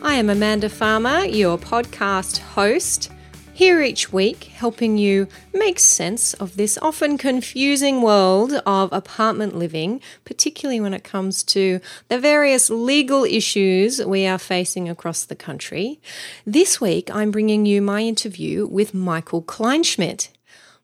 I 0.00 0.14
am 0.14 0.30
Amanda 0.30 0.68
Farmer, 0.68 1.24
your 1.24 1.58
podcast 1.58 2.38
host, 2.38 3.10
here 3.52 3.82
each 3.82 4.12
week 4.12 4.44
helping 4.44 4.96
you 4.96 5.26
make 5.52 5.80
sense 5.80 6.34
of 6.34 6.56
this 6.56 6.78
often 6.80 7.18
confusing 7.18 8.00
world 8.00 8.52
of 8.64 8.92
apartment 8.92 9.56
living, 9.56 10.00
particularly 10.24 10.80
when 10.80 10.94
it 10.94 11.02
comes 11.02 11.42
to 11.44 11.80
the 12.06 12.20
various 12.20 12.70
legal 12.70 13.24
issues 13.24 14.04
we 14.04 14.24
are 14.24 14.38
facing 14.38 14.88
across 14.88 15.24
the 15.24 15.34
country. 15.34 16.00
This 16.46 16.80
week, 16.80 17.12
I'm 17.12 17.32
bringing 17.32 17.66
you 17.66 17.82
my 17.82 18.02
interview 18.02 18.68
with 18.68 18.94
Michael 18.94 19.42
Kleinschmidt. 19.42 20.28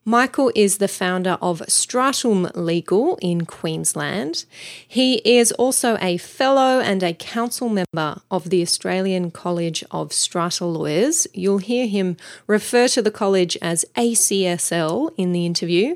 Michael 0.07 0.51
is 0.53 0.77
the 0.77 0.87
founder 0.87 1.35
of 1.41 1.63
Stratum 1.67 2.47
Legal 2.53 3.17
in 3.23 3.43
Queensland. 3.47 4.45
He 4.87 5.15
is 5.25 5.51
also 5.53 5.97
a 5.99 6.17
fellow 6.17 6.79
and 6.79 7.01
a 7.01 7.15
council 7.15 7.69
member 7.69 8.21
of 8.29 8.51
the 8.51 8.61
Australian 8.61 9.31
College 9.31 9.83
of 9.89 10.13
Strata 10.13 10.63
Lawyers. 10.63 11.25
You'll 11.33 11.57
hear 11.57 11.87
him 11.87 12.17
refer 12.45 12.87
to 12.89 13.01
the 13.01 13.09
college 13.09 13.57
as 13.63 13.83
ACSL 13.95 15.09
in 15.17 15.31
the 15.31 15.43
interview. 15.43 15.95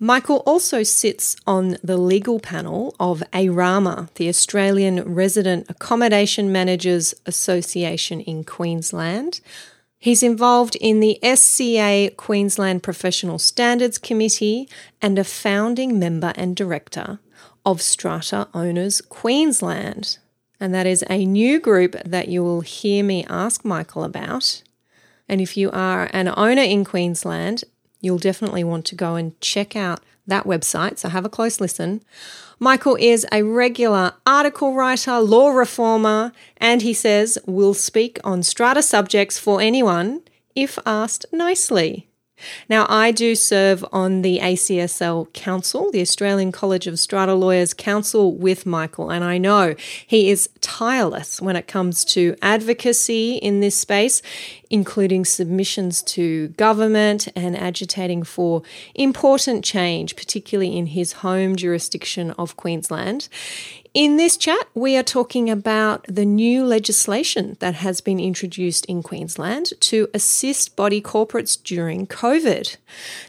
Michael 0.00 0.42
also 0.44 0.82
sits 0.82 1.36
on 1.46 1.76
the 1.84 1.96
legal 1.96 2.40
panel 2.40 2.96
of 2.98 3.22
ARAMA, 3.32 4.08
the 4.16 4.28
Australian 4.28 5.14
Resident 5.14 5.66
Accommodation 5.68 6.50
Managers 6.50 7.14
Association 7.26 8.20
in 8.20 8.42
Queensland. 8.42 9.40
He's 9.98 10.22
involved 10.22 10.76
in 10.76 11.00
the 11.00 11.18
SCA 11.22 12.10
Queensland 12.16 12.82
Professional 12.82 13.38
Standards 13.38 13.98
Committee 13.98 14.68
and 15.00 15.18
a 15.18 15.24
founding 15.24 15.98
member 15.98 16.32
and 16.36 16.54
director 16.54 17.18
of 17.64 17.82
Strata 17.82 18.48
Owners 18.54 19.00
Queensland. 19.00 20.18
And 20.60 20.74
that 20.74 20.86
is 20.86 21.04
a 21.10 21.24
new 21.24 21.60
group 21.60 21.96
that 22.04 22.28
you 22.28 22.42
will 22.42 22.60
hear 22.60 23.02
me 23.02 23.24
ask 23.28 23.64
Michael 23.64 24.04
about. 24.04 24.62
And 25.28 25.40
if 25.40 25.56
you 25.56 25.70
are 25.72 26.08
an 26.12 26.32
owner 26.36 26.62
in 26.62 26.84
Queensland, 26.84 27.64
you'll 28.00 28.18
definitely 28.18 28.64
want 28.64 28.84
to 28.86 28.94
go 28.94 29.16
and 29.16 29.38
check 29.40 29.74
out 29.74 30.00
that 30.26 30.44
website. 30.44 30.98
So 30.98 31.08
have 31.08 31.24
a 31.24 31.30
close 31.30 31.60
listen. 31.60 32.02
Michael 32.58 32.96
is 32.98 33.26
a 33.32 33.42
regular 33.42 34.12
article 34.26 34.74
writer, 34.74 35.20
law 35.20 35.50
reformer, 35.50 36.32
and 36.56 36.82
he 36.82 36.94
says 36.94 37.38
will 37.46 37.74
speak 37.74 38.18
on 38.24 38.42
strata 38.42 38.82
subjects 38.82 39.38
for 39.38 39.60
anyone 39.60 40.22
if 40.54 40.78
asked 40.86 41.26
nicely. 41.32 42.08
Now, 42.68 42.86
I 42.88 43.12
do 43.12 43.34
serve 43.34 43.84
on 43.92 44.22
the 44.22 44.40
ACSL 44.40 45.32
Council, 45.32 45.90
the 45.90 46.02
Australian 46.02 46.52
College 46.52 46.86
of 46.86 46.98
Strata 46.98 47.34
Lawyers 47.34 47.72
Council, 47.72 48.34
with 48.34 48.66
Michael, 48.66 49.10
and 49.10 49.24
I 49.24 49.38
know 49.38 49.74
he 50.06 50.28
is 50.28 50.48
tireless 50.60 51.40
when 51.40 51.56
it 51.56 51.66
comes 51.66 52.04
to 52.06 52.36
advocacy 52.42 53.36
in 53.36 53.60
this 53.60 53.76
space, 53.76 54.20
including 54.70 55.24
submissions 55.24 56.02
to 56.02 56.48
government 56.48 57.28
and 57.34 57.56
agitating 57.56 58.22
for 58.22 58.62
important 58.94 59.64
change, 59.64 60.16
particularly 60.16 60.76
in 60.76 60.86
his 60.86 61.14
home 61.14 61.56
jurisdiction 61.56 62.30
of 62.32 62.56
Queensland. 62.56 63.28
In 63.94 64.18
this 64.18 64.36
chat, 64.36 64.68
we 64.74 64.94
are 64.96 65.02
talking 65.02 65.48
about 65.48 66.04
the 66.06 66.26
new 66.26 66.66
legislation 66.66 67.56
that 67.60 67.76
has 67.76 68.02
been 68.02 68.20
introduced 68.20 68.84
in 68.86 69.02
Queensland 69.02 69.72
to 69.80 70.08
assist 70.12 70.76
body 70.76 71.00
corporates 71.00 71.56
during 71.62 72.06
COVID. 72.06 72.76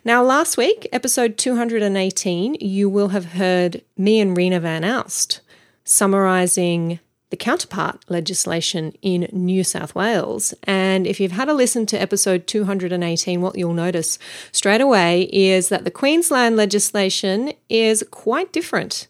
Now, 0.04 0.24
last 0.24 0.58
week, 0.58 0.86
episode 0.92 1.38
218, 1.38 2.56
you 2.56 2.90
will 2.90 3.10
have 3.10 3.34
heard 3.34 3.82
me 3.98 4.20
and 4.20 4.36
Rena 4.36 4.60
Van 4.60 4.84
Alst 4.84 5.40
summarising 5.88 7.00
the 7.30 7.38
counterpart 7.38 8.06
legislation 8.08 8.94
in 9.02 9.28
New 9.32 9.64
South 9.64 9.94
Wales. 9.94 10.54
And 10.64 11.06
if 11.06 11.20
you've 11.20 11.34
had 11.34 11.50
a 11.50 11.54
listen 11.54 11.86
to 11.88 12.02
episode 12.02 12.48
218, 12.48 13.42
what 13.42 13.58
you'll 13.58 13.74
notice 13.74 14.18
straight 14.52 14.82
away 14.82 15.30
is 15.34 15.70
that 15.70 15.84
the 15.84 15.92
Queensland 15.92 16.56
legislation 16.56 17.54
is 17.70 18.04
quite 18.12 18.54
different. 18.54 19.08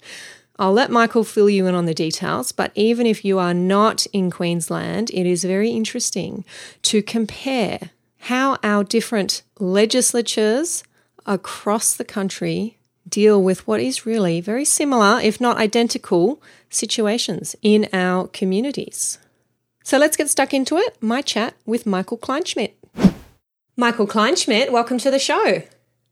I'll 0.59 0.73
let 0.73 0.89
Michael 0.89 1.23
fill 1.23 1.49
you 1.49 1.67
in 1.67 1.75
on 1.75 1.85
the 1.85 1.93
details, 1.93 2.51
but 2.51 2.71
even 2.73 3.05
if 3.05 3.23
you 3.23 3.37
are 3.37 3.53
not 3.53 4.07
in 4.07 4.31
Queensland, 4.31 5.11
it 5.11 5.27
is 5.27 5.43
very 5.43 5.69
interesting 5.69 6.43
to 6.83 7.03
compare 7.03 7.91
how 8.21 8.57
our 8.63 8.83
different 8.83 9.43
legislatures 9.59 10.83
across 11.27 11.95
the 11.95 12.05
country 12.05 12.76
deal 13.07 13.41
with 13.41 13.67
what 13.67 13.79
is 13.79 14.05
really 14.05 14.41
very 14.41 14.65
similar, 14.65 15.19
if 15.19 15.39
not 15.39 15.57
identical, 15.57 16.41
situations 16.69 17.55
in 17.61 17.87
our 17.93 18.27
communities. 18.27 19.19
So 19.83 19.97
let's 19.97 20.17
get 20.17 20.29
stuck 20.29 20.53
into 20.53 20.77
it. 20.77 21.01
My 21.01 21.21
chat 21.21 21.55
with 21.65 21.85
Michael 21.85 22.17
Kleinschmidt. 22.17 22.73
Michael 23.77 24.07
Kleinschmidt, 24.07 24.71
welcome 24.71 24.97
to 24.97 25.11
the 25.11 25.19
show. 25.19 25.63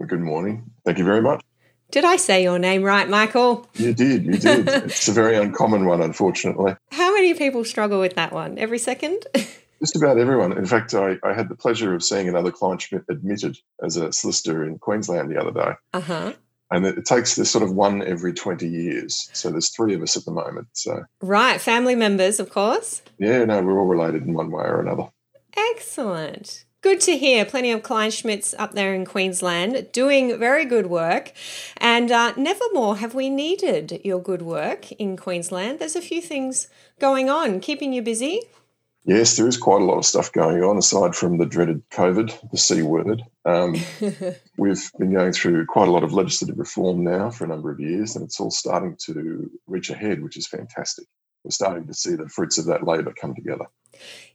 Good 0.05 0.21
morning. 0.21 0.71
Thank 0.85 0.97
you 0.97 1.05
very 1.05 1.21
much. 1.21 1.43
Did 1.91 2.05
I 2.05 2.15
say 2.17 2.43
your 2.43 2.59
name 2.59 2.83
right, 2.83 3.07
Michael? 3.07 3.67
You 3.75 3.93
did, 3.93 4.25
you 4.25 4.37
did. 4.37 4.67
it's 4.67 5.07
a 5.07 5.11
very 5.11 5.35
uncommon 5.35 5.85
one, 5.85 6.01
unfortunately. 6.01 6.75
How 6.91 7.13
many 7.13 7.33
people 7.33 7.63
struggle 7.63 7.99
with 7.99 8.15
that 8.15 8.31
one? 8.31 8.57
Every 8.57 8.79
second? 8.79 9.25
Just 9.79 9.95
about 9.95 10.17
everyone. 10.17 10.57
In 10.57 10.65
fact, 10.65 10.93
I, 10.93 11.17
I 11.23 11.33
had 11.33 11.49
the 11.49 11.55
pleasure 11.55 11.93
of 11.93 12.03
seeing 12.03 12.27
another 12.27 12.51
Kleinschmidt 12.51 13.05
admitted 13.09 13.57
as 13.83 13.97
a 13.97 14.11
solicitor 14.11 14.63
in 14.63 14.79
Queensland 14.79 15.29
the 15.29 15.39
other 15.39 15.51
day. 15.51 15.73
Uh 15.93 16.01
huh. 16.01 16.33
And 16.71 16.85
it 16.85 17.05
takes 17.05 17.35
this 17.35 17.51
sort 17.51 17.63
of 17.63 17.71
one 17.71 18.01
every 18.01 18.33
20 18.33 18.67
years. 18.67 19.29
So 19.33 19.51
there's 19.51 19.69
three 19.69 19.93
of 19.93 20.01
us 20.01 20.17
at 20.17 20.25
the 20.25 20.31
moment. 20.31 20.67
So 20.73 21.05
Right, 21.21 21.61
family 21.61 21.95
members, 21.95 22.39
of 22.39 22.49
course. 22.49 23.01
Yeah, 23.19 23.45
no, 23.45 23.61
we're 23.61 23.79
all 23.79 23.85
related 23.85 24.23
in 24.23 24.33
one 24.33 24.51
way 24.51 24.63
or 24.63 24.81
another. 24.81 25.09
Excellent. 25.55 26.65
Good 26.85 27.01
to 27.01 27.17
hear. 27.17 27.45
Plenty 27.45 27.71
of 27.71 27.81
Klein 27.81 28.11
Kleinschmidts 28.11 28.53
up 28.59 28.73
there 28.73 28.93
in 28.93 29.05
Queensland 29.05 29.87
doing 29.91 30.37
very 30.37 30.65
good 30.65 30.85
work. 30.85 31.31
And 31.77 32.11
uh, 32.11 32.33
never 32.37 32.63
more 32.73 32.97
have 32.97 33.15
we 33.15 33.27
needed 33.27 34.01
your 34.03 34.21
good 34.21 34.43
work 34.43 34.91
in 34.91 35.17
Queensland. 35.17 35.79
There's 35.79 35.95
a 35.95 36.01
few 36.01 36.21
things 36.21 36.67
going 36.99 37.27
on, 37.27 37.59
keeping 37.59 37.91
you 37.91 38.03
busy. 38.03 38.41
Yes, 39.07 39.37
there 39.37 39.47
is 39.47 39.57
quite 39.57 39.81
a 39.81 39.85
lot 39.85 39.99
of 39.99 40.05
stuff 40.05 40.31
going 40.31 40.63
on 40.63 40.77
aside 40.77 41.15
from 41.15 41.37
the 41.37 41.45
dreaded 41.45 41.87
COVID, 41.91 42.49
the 42.51 42.57
C 42.57 42.81
word. 42.81 43.23
Um, 43.45 43.75
we've 44.57 44.91
been 44.97 45.13
going 45.13 45.31
through 45.31 45.67
quite 45.67 45.87
a 45.87 45.91
lot 45.91 46.03
of 46.03 46.11
legislative 46.11 46.57
reform 46.57 47.03
now 47.03 47.29
for 47.29 47.45
a 47.45 47.47
number 47.47 47.71
of 47.71 47.79
years, 47.79 48.15
and 48.15 48.25
it's 48.25 48.39
all 48.39 48.49
starting 48.49 48.97
to 49.05 49.51
reach 49.67 49.91
ahead, 49.91 50.23
which 50.23 50.37
is 50.37 50.47
fantastic. 50.47 51.05
We're 51.43 51.51
starting 51.51 51.85
to 51.85 51.93
see 51.93 52.15
the 52.15 52.27
fruits 52.27 52.57
of 52.57 52.65
that 52.65 52.87
labour 52.87 53.13
come 53.13 53.35
together. 53.35 53.65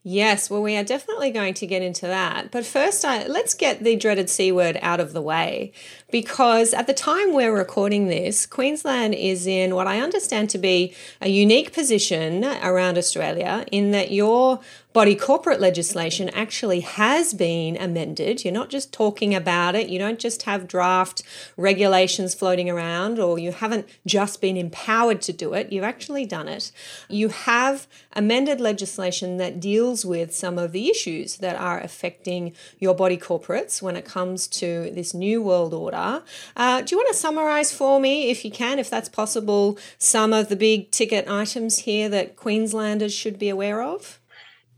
Yes, 0.02 0.48
well, 0.48 0.62
we 0.62 0.76
are 0.76 0.84
definitely 0.84 1.30
going 1.30 1.52
to 1.54 1.66
get 1.66 1.82
into 1.82 2.06
that. 2.06 2.50
But 2.50 2.64
first, 2.64 3.04
uh, 3.04 3.24
let's 3.28 3.52
get 3.52 3.84
the 3.84 3.96
dreaded 3.96 4.30
C 4.30 4.50
word 4.50 4.78
out 4.80 4.98
of 4.98 5.12
the 5.12 5.20
way 5.20 5.72
because 6.10 6.72
at 6.72 6.86
the 6.86 6.94
time 6.94 7.34
we're 7.34 7.54
recording 7.54 8.06
this, 8.06 8.46
Queensland 8.46 9.14
is 9.14 9.46
in 9.46 9.74
what 9.74 9.86
I 9.86 10.00
understand 10.00 10.48
to 10.50 10.58
be 10.58 10.94
a 11.20 11.28
unique 11.28 11.74
position 11.74 12.44
around 12.44 12.96
Australia 12.96 13.66
in 13.70 13.90
that 13.90 14.10
your 14.10 14.60
body 14.92 15.14
corporate 15.14 15.60
legislation 15.60 16.28
actually 16.30 16.80
has 16.80 17.32
been 17.32 17.76
amended. 17.76 18.44
You're 18.44 18.52
not 18.52 18.70
just 18.70 18.92
talking 18.92 19.34
about 19.34 19.76
it, 19.76 19.88
you 19.88 19.98
don't 19.98 20.18
just 20.18 20.42
have 20.42 20.66
draft 20.66 21.22
regulations 21.56 22.34
floating 22.34 22.68
around, 22.68 23.18
or 23.18 23.38
you 23.38 23.52
haven't 23.52 23.88
just 24.04 24.40
been 24.40 24.56
empowered 24.56 25.22
to 25.22 25.32
do 25.32 25.54
it, 25.54 25.70
you've 25.70 25.84
actually 25.84 26.26
done 26.26 26.48
it. 26.48 26.72
You 27.08 27.28
have 27.28 27.86
amended 28.14 28.60
legislation 28.60 29.36
that 29.36 29.49
deals 29.58 30.04
with 30.04 30.34
some 30.34 30.58
of 30.58 30.72
the 30.72 30.90
issues 30.90 31.38
that 31.38 31.56
are 31.56 31.80
affecting 31.80 32.52
your 32.78 32.94
body 32.94 33.16
corporates 33.16 33.82
when 33.82 33.96
it 33.96 34.04
comes 34.04 34.46
to 34.46 34.90
this 34.92 35.12
new 35.14 35.42
world 35.42 35.74
order. 35.74 36.22
Uh, 36.56 36.82
do 36.82 36.94
you 36.94 36.98
want 36.98 37.08
to 37.08 37.14
summarize 37.14 37.72
for 37.72 37.98
me, 37.98 38.30
if 38.30 38.44
you 38.44 38.50
can, 38.50 38.78
if 38.78 38.88
that's 38.88 39.08
possible, 39.08 39.78
some 39.98 40.32
of 40.32 40.48
the 40.48 40.56
big 40.56 40.90
ticket 40.90 41.28
items 41.28 41.78
here 41.78 42.08
that 42.08 42.36
Queenslanders 42.36 43.12
should 43.12 43.38
be 43.38 43.48
aware 43.48 43.82
of? 43.82 44.20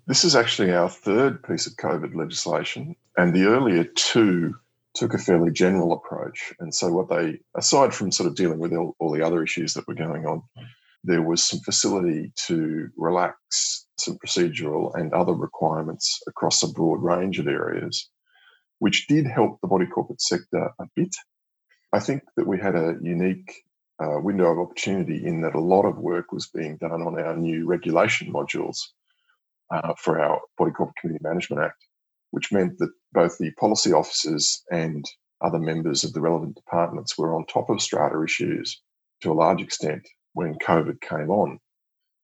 This 0.07 0.25
is 0.25 0.35
actually 0.35 0.73
our 0.73 0.89
third 0.89 1.43
piece 1.43 1.67
of 1.67 1.75
COVID 1.75 2.15
legislation, 2.15 2.97
and 3.17 3.35
the 3.35 3.45
earlier 3.45 3.85
two 3.85 4.55
took 4.95 5.15
a 5.15 5.19
fairly 5.19 5.51
general 5.51 5.93
approach. 5.93 6.53
And 6.59 6.75
so, 6.75 6.93
what 6.93 7.09
they, 7.09 7.41
aside 7.57 7.95
from 7.95 8.13
sort 8.13 8.29
of 8.29 8.35
dealing 8.35 8.59
with 8.59 8.73
all, 8.73 8.97
all 8.99 9.13
the 9.13 9.25
other 9.25 9.43
issues 9.43 9.75
that 9.75 9.87
were 9.87 9.95
going 9.95 10.27
on, 10.27 10.43
there 11.05 11.23
was 11.23 11.45
some 11.45 11.61
facility 11.61 12.33
to 12.47 12.89
relax 12.97 13.82
some 13.99 14.19
procedural 14.25 14.95
and 14.95 15.13
other 15.13 15.35
requirements 15.35 16.21
across 16.27 16.63
a 16.63 16.73
broad 16.73 17.03
range 17.03 17.39
of 17.39 17.47
areas, 17.47 18.09
which 18.79 19.07
did 19.07 19.27
help 19.27 19.61
the 19.61 19.69
body 19.69 19.87
corporate 19.87 20.21
sector 20.21 20.71
a 20.79 20.87
bit. 20.97 21.15
I 21.93 22.01
think 22.01 22.23
that 22.37 22.47
we 22.47 22.59
had 22.59 22.75
a 22.75 22.97
unique 23.03 23.53
uh, 24.03 24.19
window 24.21 24.51
of 24.51 24.59
opportunity 24.59 25.25
in 25.25 25.43
that 25.43 25.55
a 25.55 25.61
lot 25.61 25.85
of 25.85 25.99
work 25.99 26.33
was 26.33 26.49
being 26.49 26.77
done 26.79 27.03
on 27.03 27.19
our 27.19 27.37
new 27.37 27.67
regulation 27.67 28.33
modules 28.33 28.79
uh, 29.71 29.95
for 29.99 30.21
our 30.21 30.41
Body 30.59 30.73
Corporate 30.73 30.97
Community 30.97 31.23
Management 31.23 31.63
Act, 31.63 31.85
which 32.31 32.53
meant 32.53 32.79
that 32.79 32.91
both 33.13 33.39
the 33.39 33.51
policy 33.53 33.93
officers 33.93 34.63
and 34.71 35.05
other 35.41 35.59
members 35.59 36.05
of 36.05 36.13
the 36.13 36.21
relevant 36.21 36.55
departments 36.55 37.19
were 37.19 37.35
on 37.35 37.45
top 37.47 37.69
of 37.69 37.81
strata 37.81 38.23
issues 38.23 38.81
to 39.21 39.33
a 39.33 39.35
large 39.35 39.61
extent 39.61 40.07
when 40.35 40.55
COVID 40.55 41.01
came 41.01 41.31
on. 41.31 41.59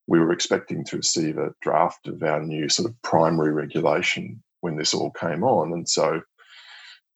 We 0.09 0.19
were 0.19 0.33
expecting 0.33 0.85
to 0.87 0.97
receive 0.97 1.39
a 1.39 1.55
draft 1.61 2.09
of 2.09 2.23
our 2.23 2.43
new 2.43 2.69
sort 2.69 2.91
of 2.91 3.01
primary 3.03 3.53
regulation 3.53 4.43
when 4.61 4.77
this 4.77 4.95
all 4.95 5.13
came 5.13 5.45
on. 5.45 5.73
And 5.73 5.89
so, 5.89 6.23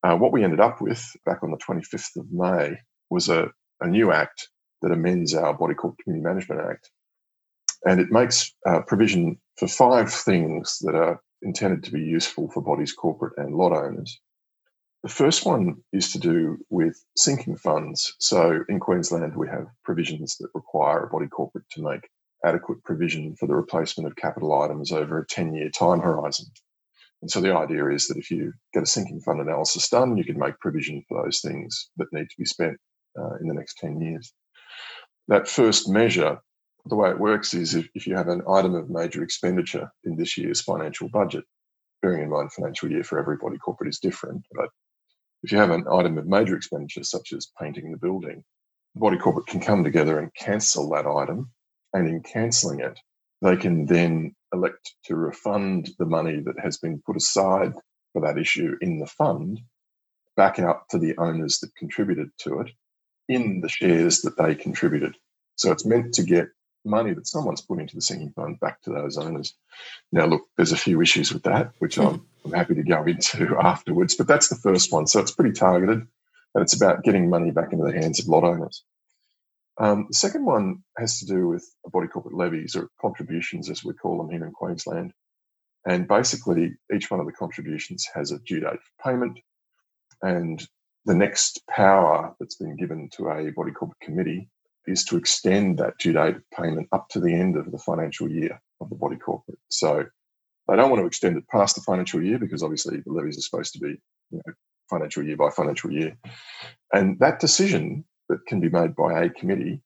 uh, 0.05 0.17
what 0.17 0.33
we 0.33 0.45
ended 0.45 0.61
up 0.61 0.81
with 0.81 1.05
back 1.25 1.43
on 1.43 1.51
the 1.51 1.59
25th 1.59 2.17
of 2.17 2.31
May 2.31 2.77
was 3.11 3.29
a, 3.29 3.51
a 3.81 3.87
new 3.87 4.13
act 4.13 4.49
that 4.83 4.93
amends 4.93 5.35
our 5.35 5.55
Body 5.55 5.75
Corporate 5.75 6.05
Community 6.05 6.25
Management 6.25 6.61
Act. 6.61 6.91
And 7.85 8.01
it 8.01 8.11
makes 8.13 8.53
uh, 8.67 8.83
provision 8.83 9.39
for 9.57 9.69
five 9.69 10.13
things 10.13 10.79
that 10.83 10.95
are 10.95 11.21
intended 11.43 11.85
to 11.85 11.93
be 11.93 12.01
useful 12.01 12.51
for 12.51 12.63
bodies, 12.63 12.93
corporate, 12.93 13.35
and 13.37 13.55
lot 13.55 13.73
owners. 13.73 14.21
The 15.03 15.09
first 15.09 15.45
one 15.45 15.79
is 15.93 16.13
to 16.13 16.19
do 16.19 16.59
with 16.71 17.03
sinking 17.17 17.57
funds. 17.57 18.15
So 18.21 18.61
in 18.69 18.79
Queensland, 18.79 19.37
we 19.37 19.49
have 19.49 19.67
provisions 19.85 20.37
that 20.39 20.51
require 20.55 21.05
a 21.05 21.11
body 21.11 21.27
corporate 21.27 21.69
to 21.73 21.83
make 21.83 22.09
adequate 22.45 22.83
provision 22.85 23.37
for 23.37 23.47
the 23.47 23.55
replacement 23.55 24.07
of 24.07 24.17
capital 24.17 24.61
items 24.61 24.93
over 24.93 25.19
a 25.19 25.27
10 25.27 25.55
year 25.55 25.71
time 25.71 26.01
horizon. 26.01 26.47
And 27.21 27.31
so 27.31 27.41
the 27.41 27.55
idea 27.57 27.89
is 27.89 28.09
that 28.09 28.17
if 28.17 28.31
you 28.31 28.53
get 28.75 28.83
a 28.83 28.87
sinking 28.87 29.21
fund 29.21 29.41
analysis 29.41 29.89
done, 29.89 30.17
you 30.17 30.25
can 30.25 30.39
make 30.39 30.59
provision 30.59 31.05
for 31.09 31.23
those 31.23 31.41
things 31.41 31.91
that 31.97 32.13
need 32.13 32.29
to 32.29 32.37
be 32.37 32.45
spent 32.45 32.77
uh, 33.19 33.37
in 33.41 33.47
the 33.47 33.55
next 33.55 33.79
10 33.79 34.01
years. 34.01 34.33
That 35.29 35.47
first 35.47 35.89
measure, 35.89 36.39
the 36.87 36.97
way 36.97 37.11
it 37.11 37.21
works 37.21 37.55
is 37.55 37.75
if, 37.75 37.89
if 37.95 38.07
you 38.09 38.17
have 38.17 38.29
an 38.29 38.43
item 38.49 38.75
of 38.75 38.91
major 38.91 39.23
expenditure 39.23 39.93
in 40.05 40.17
this 40.17 40.37
year's 40.37 40.61
financial 40.61 41.09
budget, 41.09 41.45
bearing 42.03 42.25
in 42.25 42.31
mind 42.31 42.53
financial 42.53 42.91
year 42.91 43.05
for 43.05 43.21
everybody 43.21 43.57
corporate 43.57 43.89
is 43.89 44.01
different, 44.01 44.43
but 44.53 44.69
if 45.43 45.51
you 45.51 45.59
have 45.59 45.71
an 45.71 45.85
item 45.91 46.19
of 46.19 46.27
major 46.27 46.57
expenditure, 46.57 47.03
such 47.03 47.33
as 47.33 47.51
painting 47.61 47.91
the 47.91 47.99
building, 47.99 48.45
the 48.95 49.01
body 49.01 49.17
corporate 49.17 49.47
can 49.47 49.61
come 49.61 49.83
together 49.83 50.19
and 50.19 50.35
cancel 50.35 50.89
that 50.91 51.07
item. 51.07 51.51
And 51.93 52.09
in 52.09 52.23
cancelling 52.23 52.81
it, 52.81 52.99
they 53.43 53.57
can 53.57 53.87
then 53.87 54.35
elect 54.53 54.95
to 55.05 55.17
refund 55.17 55.91
the 55.99 56.07
money 56.07 56.41
that 56.41 56.59
has 56.61 56.79
been 56.79 57.03
put 57.05 57.17
aside 57.17 57.75
for 58.13 58.23
that 58.23 58.39
issue 58.39 58.77
in 58.81 58.99
the 58.99 59.07
fund 59.07 59.61
back 60.37 60.59
out 60.59 60.89
to 60.91 60.99
the 60.99 61.17
owners 61.19 61.59
that 61.61 61.75
contributed 61.77 62.31
to 62.39 62.61
it 62.61 62.71
in 63.29 63.61
the 63.61 63.69
shares 63.69 64.23
that 64.23 64.37
they 64.37 64.55
contributed. 64.55 65.17
So 65.57 65.71
it's 65.73 65.87
meant 65.87 66.15
to 66.15 66.23
get 66.23 66.49
money 66.85 67.15
that 67.15 67.27
someone's 67.27 67.61
put 67.61 67.79
into 67.79 67.95
the 67.95 68.03
sinking 68.03 68.33
fund 68.33 68.59
back 68.61 68.81
to 68.83 68.91
those 68.91 69.19
owners. 69.19 69.55
Now, 70.11 70.27
look, 70.27 70.43
there's 70.57 70.73
a 70.73 70.77
few 70.77 71.01
issues 71.01 71.33
with 71.33 71.45
that, 71.45 71.73
which 71.79 71.99
I'm. 71.99 72.27
I'm 72.45 72.53
happy 72.53 72.75
to 72.75 72.83
go 72.83 73.05
into 73.05 73.57
afterwards, 73.63 74.17
but 74.17 74.27
that's 74.27 74.49
the 74.49 74.57
first 74.57 74.93
one. 74.93 75.07
So 75.07 75.21
it's 75.21 75.31
pretty 75.31 75.53
targeted 75.53 75.99
and 76.55 76.63
it's 76.63 76.75
about 76.75 77.05
getting 77.05 77.31
money 77.31 77.51
back 77.51 77.73
into 77.73 77.85
the 77.85 77.93
hands 77.93 78.21
of 78.21 78.27
lot 78.29 78.45
owners. 78.45 78.83
Um, 79.79 80.07
the 80.09 80.15
second 80.15 80.45
one 80.45 80.83
has 80.99 81.19
to 81.21 81.27
do 81.27 81.49
with 81.49 81.65
body 81.93 82.09
corporate 82.09 82.37
levies 82.37 82.77
or 82.77 82.89
contributions, 83.01 83.71
as 83.71 83.85
we 83.85 83.95
call 83.95 84.19
them 84.19 84.31
here 84.31 84.45
in 84.45 84.53
Queensland. 84.53 85.13
And 85.87 86.07
basically, 86.07 86.75
each 86.95 87.11
one 87.11 87.21
of 87.21 87.27
the 87.27 87.33
contributions 87.33 88.07
has 88.15 88.31
a 88.31 88.39
due 88.41 88.61
date 88.61 88.81
for 88.83 89.11
payment. 89.11 89.41
And 90.21 90.65
the 91.05 91.15
next 91.15 91.63
power 91.69 92.35
that's 92.39 92.57
been 92.57 92.77
given 92.77 93.09
to 93.17 93.29
a 93.29 93.51
body 93.51 93.73
corporate 93.73 94.01
committee 94.01 94.49
is 94.87 95.05
to 95.05 95.17
extend 95.17 95.79
that 95.79 95.99
due 95.99 96.13
date 96.13 96.37
of 96.37 96.51
payment 96.51 96.89
up 96.93 97.09
to 97.11 97.21
the 97.21 97.35
end 97.35 97.57
of 97.57 97.71
the 97.73 97.79
financial 97.79 98.31
year 98.31 98.61
of 98.81 98.91
the 98.91 98.97
body 98.97 99.17
corporate. 99.17 99.59
So 99.69 100.05
they 100.69 100.77
don't 100.77 100.91
want 100.91 101.01
to 101.03 101.07
extend 101.07 101.37
it 101.37 101.49
past 101.49 101.75
the 101.75 101.83
financial 101.83 102.23
year 102.23 102.39
because 102.39 102.63
obviously 102.63 103.01
the 103.05 103.13
levies 103.13 103.39
are 103.39 103.43
supposed 103.43 103.73
to 103.75 103.81
be 103.81 104.01
you 104.31 104.41
know, 104.47 104.53
financial 104.89 105.25
year 105.25 105.37
by 105.37 105.51
financial 105.51 105.91
year. 105.91 106.17
And 106.93 107.19
that 107.21 107.41
decision 107.41 108.05
that 108.33 108.47
can 108.47 108.61
be 108.61 108.69
made 108.69 108.97
by 108.97 109.23
a 109.23 109.31
committee 109.31 109.83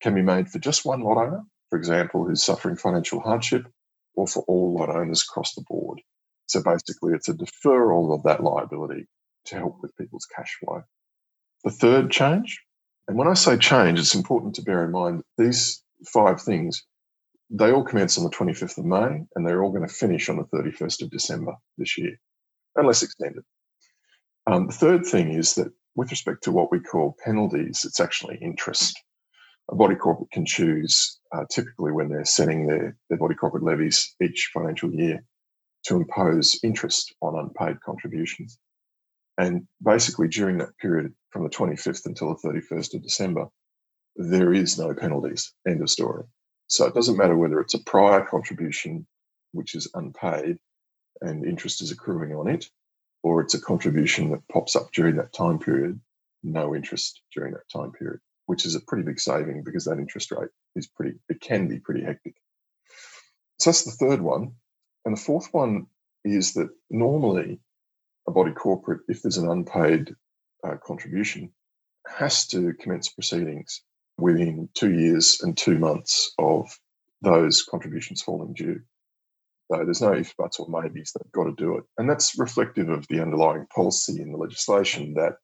can 0.00 0.14
be 0.14 0.22
made 0.22 0.48
for 0.48 0.58
just 0.58 0.84
one 0.84 1.02
lot 1.02 1.18
owner, 1.18 1.42
for 1.70 1.78
example, 1.78 2.24
who's 2.24 2.42
suffering 2.42 2.76
financial 2.76 3.20
hardship, 3.20 3.66
or 4.14 4.26
for 4.26 4.42
all 4.48 4.74
lot 4.78 4.90
owners 4.90 5.22
across 5.22 5.54
the 5.54 5.64
board. 5.68 6.00
So 6.46 6.62
basically, 6.62 7.12
it's 7.14 7.28
a 7.28 7.34
deferral 7.34 8.14
of 8.14 8.22
that 8.24 8.42
liability 8.42 9.06
to 9.46 9.56
help 9.56 9.78
with 9.82 9.96
people's 9.96 10.26
cash 10.26 10.56
flow. 10.60 10.82
The 11.64 11.70
third 11.70 12.10
change 12.10 12.58
and 13.08 13.18
when 13.18 13.28
I 13.28 13.34
say 13.34 13.56
change, 13.56 13.98
it's 13.98 14.14
important 14.14 14.54
to 14.54 14.62
bear 14.62 14.84
in 14.84 14.92
mind 14.92 15.22
these 15.36 15.82
five 16.06 16.40
things, 16.40 16.84
they 17.50 17.72
all 17.72 17.84
commence 17.84 18.16
on 18.16 18.24
the 18.24 18.30
25th 18.30 18.78
of 18.78 18.84
May 18.84 19.24
and 19.34 19.46
they're 19.46 19.62
all 19.62 19.72
going 19.72 19.86
to 19.86 19.92
finish 19.92 20.28
on 20.28 20.36
the 20.36 20.44
31st 20.44 21.02
of 21.02 21.10
December 21.10 21.54
this 21.78 21.98
year, 21.98 22.16
unless 22.76 23.02
extended. 23.02 23.44
Um, 24.46 24.68
the 24.68 24.72
third 24.72 25.04
thing 25.04 25.32
is 25.32 25.54
that 25.56 25.72
with 25.94 26.10
respect 26.10 26.42
to 26.44 26.52
what 26.52 26.70
we 26.70 26.80
call 26.80 27.16
penalties, 27.24 27.84
it's 27.84 28.00
actually 28.00 28.38
interest. 28.40 28.98
A 29.70 29.74
body 29.74 29.94
corporate 29.94 30.30
can 30.30 30.44
choose, 30.44 31.20
uh, 31.32 31.44
typically 31.50 31.92
when 31.92 32.08
they're 32.08 32.24
setting 32.24 32.66
their, 32.66 32.96
their 33.08 33.18
body 33.18 33.34
corporate 33.34 33.62
levies 33.62 34.14
each 34.22 34.50
financial 34.52 34.92
year, 34.92 35.24
to 35.84 35.96
impose 35.96 36.58
interest 36.62 37.14
on 37.20 37.38
unpaid 37.38 37.80
contributions. 37.80 38.58
And 39.38 39.66
basically, 39.82 40.28
during 40.28 40.58
that 40.58 40.76
period 40.78 41.12
from 41.30 41.44
the 41.44 41.50
25th 41.50 42.06
until 42.06 42.34
the 42.34 42.48
31st 42.48 42.94
of 42.94 43.02
December, 43.02 43.46
there 44.16 44.52
is 44.52 44.78
no 44.78 44.94
penalties. 44.94 45.52
End 45.66 45.80
of 45.80 45.90
story. 45.90 46.24
So 46.68 46.86
it 46.86 46.94
doesn't 46.94 47.16
matter 47.16 47.36
whether 47.36 47.60
it's 47.60 47.74
a 47.74 47.82
prior 47.84 48.24
contribution, 48.24 49.06
which 49.52 49.74
is 49.74 49.90
unpaid 49.94 50.58
and 51.20 51.44
interest 51.44 51.82
is 51.82 51.90
accruing 51.90 52.34
on 52.34 52.48
it, 52.48 52.66
or 53.22 53.40
it's 53.40 53.54
a 53.54 53.60
contribution 53.60 54.30
that 54.30 54.46
pops 54.48 54.76
up 54.76 54.92
during 54.92 55.16
that 55.16 55.32
time 55.32 55.58
period, 55.58 56.00
no 56.42 56.74
interest 56.74 57.20
during 57.34 57.52
that 57.52 57.68
time 57.72 57.92
period, 57.92 58.20
which 58.46 58.66
is 58.66 58.74
a 58.74 58.80
pretty 58.80 59.04
big 59.04 59.20
saving 59.20 59.62
because 59.64 59.84
that 59.84 59.98
interest 59.98 60.30
rate 60.32 60.50
is 60.74 60.86
pretty, 60.86 61.18
it 61.28 61.40
can 61.40 61.68
be 61.68 61.78
pretty 61.78 62.02
hectic. 62.02 62.34
So 63.58 63.70
that's 63.70 63.84
the 63.84 63.92
third 63.92 64.20
one. 64.20 64.52
And 65.04 65.16
the 65.16 65.20
fourth 65.20 65.48
one 65.52 65.86
is 66.24 66.54
that 66.54 66.70
normally 66.90 67.60
a 68.28 68.30
body 68.30 68.52
corporate, 68.52 69.00
if 69.08 69.22
there's 69.22 69.38
an 69.38 69.50
unpaid 69.50 70.14
uh, 70.64 70.76
contribution, 70.84 71.52
has 72.06 72.46
to 72.48 72.72
commence 72.74 73.08
proceedings 73.08 73.82
within 74.18 74.68
two 74.74 74.92
years 74.92 75.40
and 75.42 75.56
two 75.56 75.78
months 75.78 76.32
of 76.38 76.76
those 77.22 77.62
contributions 77.62 78.22
falling 78.22 78.52
due. 78.54 78.80
So 79.70 79.84
there's 79.84 80.02
no 80.02 80.12
if, 80.12 80.36
buts, 80.36 80.58
or 80.58 80.68
maybes. 80.68 81.12
They've 81.12 81.32
got 81.32 81.44
to 81.44 81.54
do 81.56 81.76
it. 81.76 81.84
And 81.98 82.08
that's 82.08 82.38
reflective 82.38 82.88
of 82.88 83.06
the 83.08 83.20
underlying 83.20 83.66
policy 83.74 84.20
in 84.20 84.32
the 84.32 84.38
legislation 84.38 85.14
that 85.14 85.34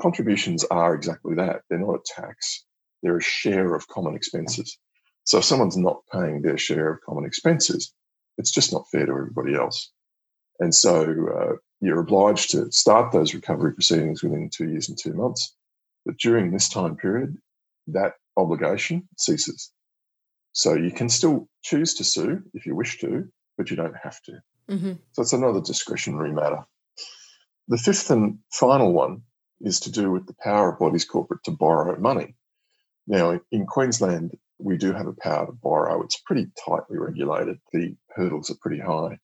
contributions 0.00 0.64
are 0.64 0.94
exactly 0.94 1.34
that. 1.36 1.62
They're 1.68 1.78
not 1.78 1.94
a 1.94 2.20
tax, 2.20 2.64
they're 3.02 3.18
a 3.18 3.22
share 3.22 3.74
of 3.74 3.88
common 3.88 4.14
expenses. 4.14 4.78
So 5.24 5.38
if 5.38 5.44
someone's 5.44 5.76
not 5.76 6.02
paying 6.12 6.42
their 6.42 6.58
share 6.58 6.92
of 6.92 7.00
common 7.02 7.24
expenses, 7.24 7.92
it's 8.38 8.50
just 8.50 8.72
not 8.72 8.86
fair 8.92 9.06
to 9.06 9.12
everybody 9.12 9.54
else. 9.54 9.90
And 10.60 10.74
so 10.74 11.02
uh, 11.02 11.56
you're 11.80 12.00
obliged 12.00 12.50
to 12.52 12.70
start 12.70 13.12
those 13.12 13.34
recovery 13.34 13.74
proceedings 13.74 14.22
within 14.22 14.50
two 14.50 14.68
years 14.68 14.88
and 14.88 14.96
two 14.96 15.14
months. 15.14 15.54
But 16.04 16.18
during 16.18 16.50
this 16.50 16.68
time 16.68 16.96
period, 16.96 17.36
that 17.88 18.14
obligation 18.36 19.08
ceases. 19.18 19.72
So 20.52 20.74
you 20.74 20.90
can 20.90 21.08
still 21.08 21.48
choose 21.62 21.94
to 21.94 22.04
sue 22.04 22.42
if 22.54 22.64
you 22.64 22.74
wish 22.74 23.00
to, 23.00 23.28
but 23.56 23.70
you 23.70 23.76
don't 23.76 23.96
have 23.96 24.20
to. 24.22 24.32
Mm-hmm. 24.70 24.92
So 25.12 25.22
it's 25.22 25.32
another 25.32 25.60
discretionary 25.60 26.32
matter. 26.32 26.64
The 27.68 27.78
fifth 27.78 28.10
and 28.10 28.38
final 28.52 28.92
one 28.92 29.22
is 29.60 29.80
to 29.80 29.90
do 29.90 30.10
with 30.10 30.26
the 30.26 30.36
power 30.42 30.72
of 30.72 30.78
bodies 30.78 31.04
corporate 31.04 31.42
to 31.44 31.50
borrow 31.50 31.98
money. 31.98 32.34
Now, 33.06 33.40
in 33.50 33.66
Queensland, 33.66 34.36
we 34.58 34.76
do 34.76 34.92
have 34.92 35.06
a 35.06 35.12
power 35.12 35.46
to 35.46 35.52
borrow. 35.52 36.02
It's 36.02 36.20
pretty 36.20 36.48
tightly 36.64 36.98
regulated. 36.98 37.58
The 37.72 37.96
hurdles 38.14 38.50
are 38.50 38.56
pretty 38.60 38.80
high. 38.80 39.18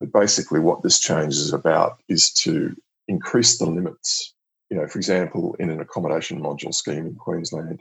But 0.00 0.12
basically, 0.12 0.60
what 0.60 0.82
this 0.82 1.00
change 1.00 1.34
is 1.34 1.52
about 1.52 1.98
is 2.08 2.32
to 2.44 2.74
increase 3.08 3.58
the 3.58 3.66
limits. 3.66 4.34
You 4.70 4.78
know, 4.78 4.88
for 4.88 4.98
example, 4.98 5.56
in 5.58 5.70
an 5.70 5.80
accommodation 5.80 6.40
module 6.40 6.74
scheme 6.74 7.06
in 7.06 7.14
Queensland, 7.14 7.80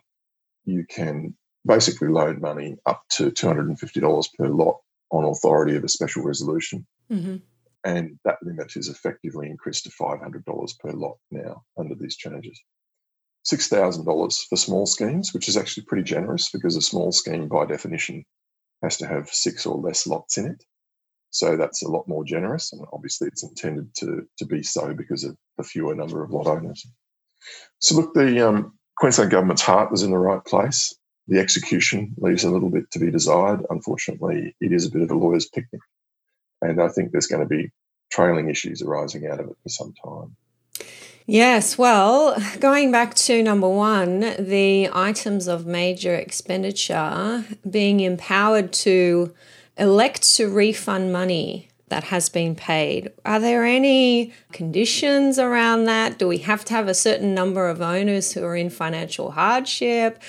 you 0.66 0.86
can 0.88 1.36
basically 1.66 2.08
loan 2.08 2.40
money 2.40 2.78
up 2.86 3.04
to 3.10 3.32
$250 3.32 4.28
per 4.38 4.48
lot 4.48 4.80
on 5.12 5.24
authority 5.24 5.76
of 5.76 5.84
a 5.84 5.90
special 5.90 6.24
resolution. 6.24 6.86
Mm-hmm. 7.12 7.38
And 7.84 8.20
that 8.26 8.40
limit 8.42 8.76
is 8.76 8.90
effectively 8.90 9.48
increased 9.48 9.84
to 9.84 9.92
$500 9.92 10.80
per 10.80 10.92
lot 10.92 11.18
now 11.30 11.64
under 11.78 11.96
these 11.96 12.18
changes. 12.18 12.60
$6,000 13.46 14.48
for 14.48 14.56
small 14.56 14.88
schemes, 14.88 15.34
which 15.34 15.48
is 15.48 15.56
actually 15.56 15.84
pretty 15.86 16.04
generous 16.04 16.50
because 16.50 16.76
a 16.76 16.82
small 16.82 17.12
scheme, 17.12 17.48
by 17.48 17.66
definition, 17.66 18.26
has 18.82 18.98
to 18.98 19.08
have 19.08 19.30
six 19.30 19.68
or 19.68 19.78
less 19.78 20.08
lots 20.08 20.38
in 20.38 20.48
it. 20.48 20.64
So 21.30 21.58
that's 21.58 21.84
a 21.84 21.90
lot 21.90 22.08
more 22.08 22.24
generous, 22.24 22.72
and 22.72 22.86
obviously 22.94 23.28
it's 23.28 23.44
intended 23.44 23.94
to, 23.96 24.26
to 24.38 24.46
be 24.46 24.64
so 24.64 24.94
because 24.94 25.26
of 25.26 25.36
the 25.58 25.64
fewer 25.64 25.94
number 25.94 26.24
of 26.24 26.32
lot 26.32 26.48
owners. 26.48 26.88
So 27.80 27.96
look, 27.96 28.14
the 28.14 28.48
um, 28.48 28.80
Queensland 28.98 29.32
government's 29.32 29.62
heart 29.62 29.92
was 29.92 30.02
in 30.02 30.12
the 30.12 30.18
right 30.18 30.44
place. 30.44 30.96
The 31.28 31.40
execution 31.40 32.14
leaves 32.18 32.44
a 32.44 32.52
little 32.52 32.70
bit 32.70 32.92
to 32.92 33.00
be 33.00 33.10
desired. 33.10 33.66
Unfortunately, 33.70 34.56
it 34.62 34.72
is 34.72 34.86
a 34.86 34.92
bit 34.92 35.02
of 35.02 35.12
a 35.12 35.16
lawyer's 35.16 35.48
picnic, 35.48 35.82
and 36.62 36.82
I 36.82 36.88
think 36.90 37.12
there's 37.12 37.28
going 37.28 37.42
to 37.42 37.48
be 37.48 37.72
trailing 38.12 38.50
issues 38.50 38.82
arising 38.82 39.28
out 39.28 39.40
of 39.40 39.50
it 39.50 39.58
for 39.64 39.70
some 39.70 39.94
time. 40.04 40.36
Yes, 41.28 41.76
well, 41.76 42.40
going 42.60 42.92
back 42.92 43.16
to 43.16 43.42
number 43.42 43.68
one, 43.68 44.36
the 44.38 44.90
items 44.94 45.48
of 45.48 45.66
major 45.66 46.14
expenditure 46.14 47.44
being 47.68 48.00
empowered 48.02 48.72
to 48.74 49.34
elect 49.76 50.22
to 50.36 50.48
refund 50.48 51.12
money 51.12 51.70
that 51.88 52.06
has 52.06 52.30
been 52.30 52.56
paid. 52.56 53.12
Are 53.26 53.40
there 53.40 53.66
any 53.66 54.34
conditions 54.52 55.40
around 55.40 55.86
that? 55.86 56.20
Do 56.20 56.28
we 56.28 56.40
have 56.40 56.64
to 56.66 56.74
have 56.74 56.88
a 56.88 56.94
certain 56.94 57.34
number 57.34 57.70
of 57.70 57.82
owners 57.82 58.34
who 58.34 58.44
are 58.44 58.56
in 58.56 58.70
financial 58.70 59.32
hardship? 59.32 60.22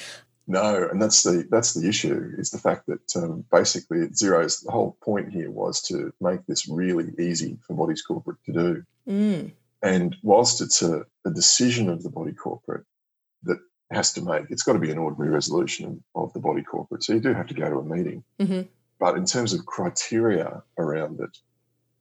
No, 0.49 0.89
and 0.89 1.03
that's 1.03 1.25
the 1.25 1.47
that's 1.51 1.75
the 1.75 1.89
issue 1.89 2.33
is 2.39 2.51
the 2.51 2.59
fact 2.59 2.87
that 2.87 3.17
um, 3.17 3.45
basically 3.51 4.09
zeros. 4.15 4.61
The 4.61 4.71
whole 4.71 4.97
point 5.03 5.33
here 5.33 5.51
was 5.51 5.83
to 5.83 6.13
make 6.21 6.47
this 6.47 6.69
really 6.69 7.13
easy 7.19 7.59
for 7.67 7.75
bodies 7.75 8.03
corporate 8.03 8.39
to 8.47 8.53
do. 8.53 8.85
Mm. 9.09 9.53
And 9.83 10.17
whilst 10.23 10.61
it's 10.61 10.83
a, 10.83 11.05
a, 11.25 11.31
decision 11.31 11.89
of 11.89 12.03
the 12.03 12.11
body 12.11 12.33
corporate 12.33 12.85
that 13.43 13.59
has 13.93 14.13
to 14.15 14.23
make, 14.23 14.47
it's 14.49 14.63
got 14.63 14.73
to 14.73 14.79
be 14.79 14.91
an 14.91 14.99
ordinary 14.99 15.31
resolution 15.31 16.03
of 16.15 16.33
the 16.33 16.41
body 16.41 16.63
corporate. 16.63 17.05
So 17.05 17.13
you 17.13 17.21
do 17.21 17.35
have 17.35 17.47
to 17.49 17.55
go 17.55 17.69
to 17.69 17.79
a 17.79 17.85
meeting. 17.85 18.25
Mm-hmm. 18.41 18.63
But 18.99 19.17
in 19.17 19.27
terms 19.27 19.53
of 19.53 19.67
criteria 19.67 20.63
around 20.79 21.21
it, 21.21 21.37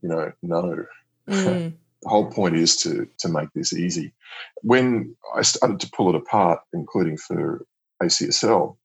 you 0.01 0.09
know, 0.09 0.31
no. 0.41 0.85
Mm. 1.27 1.73
the 2.03 2.09
whole 2.09 2.29
point 2.29 2.55
is 2.55 2.75
to 2.75 3.07
to 3.17 3.27
make 3.27 3.51
this 3.55 3.73
easy. 3.73 4.13
When 4.61 5.15
I 5.35 5.41
started 5.41 5.79
to 5.79 5.89
pull 5.89 6.09
it 6.09 6.15
apart, 6.15 6.59
including 6.71 7.17
for 7.17 7.65
ACSL, 8.01 8.77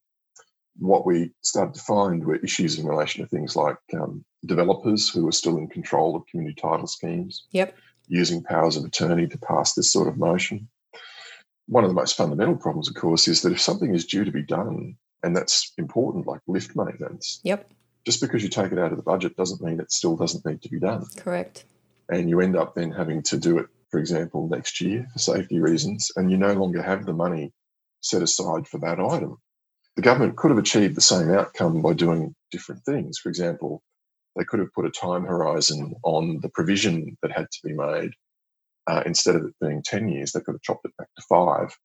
what 0.78 1.06
we 1.06 1.32
started 1.42 1.74
to 1.74 1.80
find 1.80 2.24
were 2.24 2.36
issues 2.36 2.78
in 2.78 2.86
relation 2.86 3.22
to 3.22 3.28
things 3.28 3.56
like 3.56 3.76
um, 3.94 4.24
developers 4.46 5.08
who 5.08 5.24
were 5.24 5.32
still 5.32 5.58
in 5.58 5.68
control 5.68 6.16
of 6.16 6.26
community 6.26 6.60
title 6.60 6.86
schemes. 6.86 7.46
Yep. 7.52 7.76
Using 8.08 8.42
powers 8.42 8.76
of 8.76 8.84
attorney 8.84 9.28
to 9.28 9.38
pass 9.38 9.74
this 9.74 9.92
sort 9.92 10.08
of 10.08 10.18
motion. 10.18 10.68
One 11.66 11.84
of 11.84 11.90
the 11.90 11.94
most 11.94 12.16
fundamental 12.16 12.56
problems, 12.56 12.88
of 12.88 12.96
course, 12.96 13.28
is 13.28 13.42
that 13.42 13.52
if 13.52 13.60
something 13.60 13.94
is 13.94 14.04
due 14.04 14.24
to 14.24 14.32
be 14.32 14.42
done, 14.42 14.96
and 15.22 15.36
that's 15.36 15.72
important, 15.78 16.26
like 16.26 16.40
lift 16.48 16.74
maintenance. 16.74 17.40
Yep. 17.44 17.70
Just 18.04 18.20
because 18.20 18.42
you 18.42 18.48
take 18.48 18.72
it 18.72 18.78
out 18.78 18.90
of 18.90 18.96
the 18.96 19.04
budget 19.04 19.36
doesn't 19.36 19.60
mean 19.60 19.78
it 19.78 19.92
still 19.92 20.16
doesn't 20.16 20.44
need 20.44 20.62
to 20.62 20.68
be 20.68 20.80
done. 20.80 21.04
Correct. 21.16 21.64
And 22.08 22.28
you 22.28 22.40
end 22.40 22.56
up 22.56 22.74
then 22.74 22.90
having 22.90 23.22
to 23.24 23.36
do 23.36 23.58
it, 23.58 23.66
for 23.90 24.00
example, 24.00 24.48
next 24.48 24.80
year 24.80 25.06
for 25.12 25.18
safety 25.18 25.60
reasons, 25.60 26.10
and 26.16 26.30
you 26.30 26.36
no 26.36 26.54
longer 26.54 26.82
have 26.82 27.06
the 27.06 27.12
money 27.12 27.52
set 28.00 28.22
aside 28.22 28.66
for 28.66 28.78
that 28.78 29.00
item. 29.00 29.38
The 29.96 30.02
government 30.02 30.36
could 30.36 30.50
have 30.50 30.58
achieved 30.58 30.96
the 30.96 31.02
same 31.02 31.30
outcome 31.30 31.82
by 31.82 31.92
doing 31.92 32.34
different 32.50 32.84
things. 32.84 33.18
For 33.18 33.28
example, 33.28 33.82
they 34.36 34.44
could 34.44 34.60
have 34.60 34.72
put 34.72 34.86
a 34.86 34.90
time 34.90 35.24
horizon 35.24 35.94
on 36.04 36.40
the 36.40 36.48
provision 36.48 37.16
that 37.22 37.32
had 37.32 37.50
to 37.50 37.58
be 37.64 37.74
made. 37.74 38.12
Uh, 38.86 39.02
instead 39.04 39.36
of 39.36 39.44
it 39.44 39.54
being 39.60 39.82
10 39.82 40.08
years, 40.08 40.32
they 40.32 40.40
could 40.40 40.54
have 40.54 40.62
chopped 40.62 40.84
it 40.84 40.96
back 40.96 41.08
to 41.16 41.22
five 41.28 41.76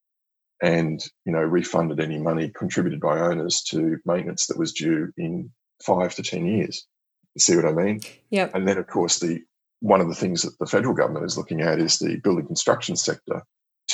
and, 0.62 1.04
you 1.24 1.32
know, 1.32 1.42
refunded 1.42 2.00
any 2.00 2.18
money 2.18 2.50
contributed 2.56 3.00
by 3.00 3.20
owners 3.20 3.62
to 3.62 3.98
maintenance 4.06 4.46
that 4.46 4.58
was 4.58 4.72
due 4.72 5.12
in 5.18 5.50
five 5.84 6.14
to 6.14 6.22
10 6.22 6.46
years. 6.46 6.86
You 7.34 7.40
see 7.40 7.56
what 7.56 7.66
I 7.66 7.72
mean? 7.72 8.00
Yeah. 8.30 8.48
And 8.54 8.66
then, 8.66 8.78
of 8.78 8.86
course, 8.86 9.18
the 9.18 9.42
one 9.80 10.00
of 10.00 10.08
the 10.08 10.14
things 10.14 10.42
that 10.42 10.58
the 10.58 10.66
federal 10.66 10.94
government 10.94 11.26
is 11.26 11.36
looking 11.36 11.60
at 11.60 11.78
is 11.78 11.98
the 11.98 12.16
building 12.16 12.46
construction 12.46 12.96
sector 12.96 13.42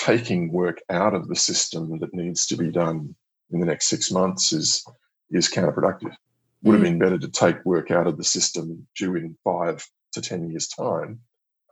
taking 0.04 0.50
work 0.50 0.80
out 0.90 1.14
of 1.14 1.28
the 1.28 1.36
system 1.36 2.00
that 2.00 2.12
needs 2.12 2.46
to 2.46 2.56
be 2.56 2.70
done 2.70 3.14
in 3.50 3.60
the 3.60 3.66
next 3.66 3.86
six 3.86 4.10
months 4.10 4.52
is 4.52 4.84
is 5.30 5.48
counterproductive. 5.48 6.14
Would 6.62 6.74
have 6.74 6.80
mm. 6.80 6.90
been 6.90 6.98
better 6.98 7.18
to 7.18 7.28
take 7.28 7.64
work 7.64 7.90
out 7.90 8.06
of 8.06 8.16
the 8.16 8.24
system 8.24 8.86
due 8.96 9.14
in 9.16 9.36
five 9.44 9.86
to 10.12 10.20
ten 10.20 10.50
years' 10.50 10.68
time, 10.68 11.20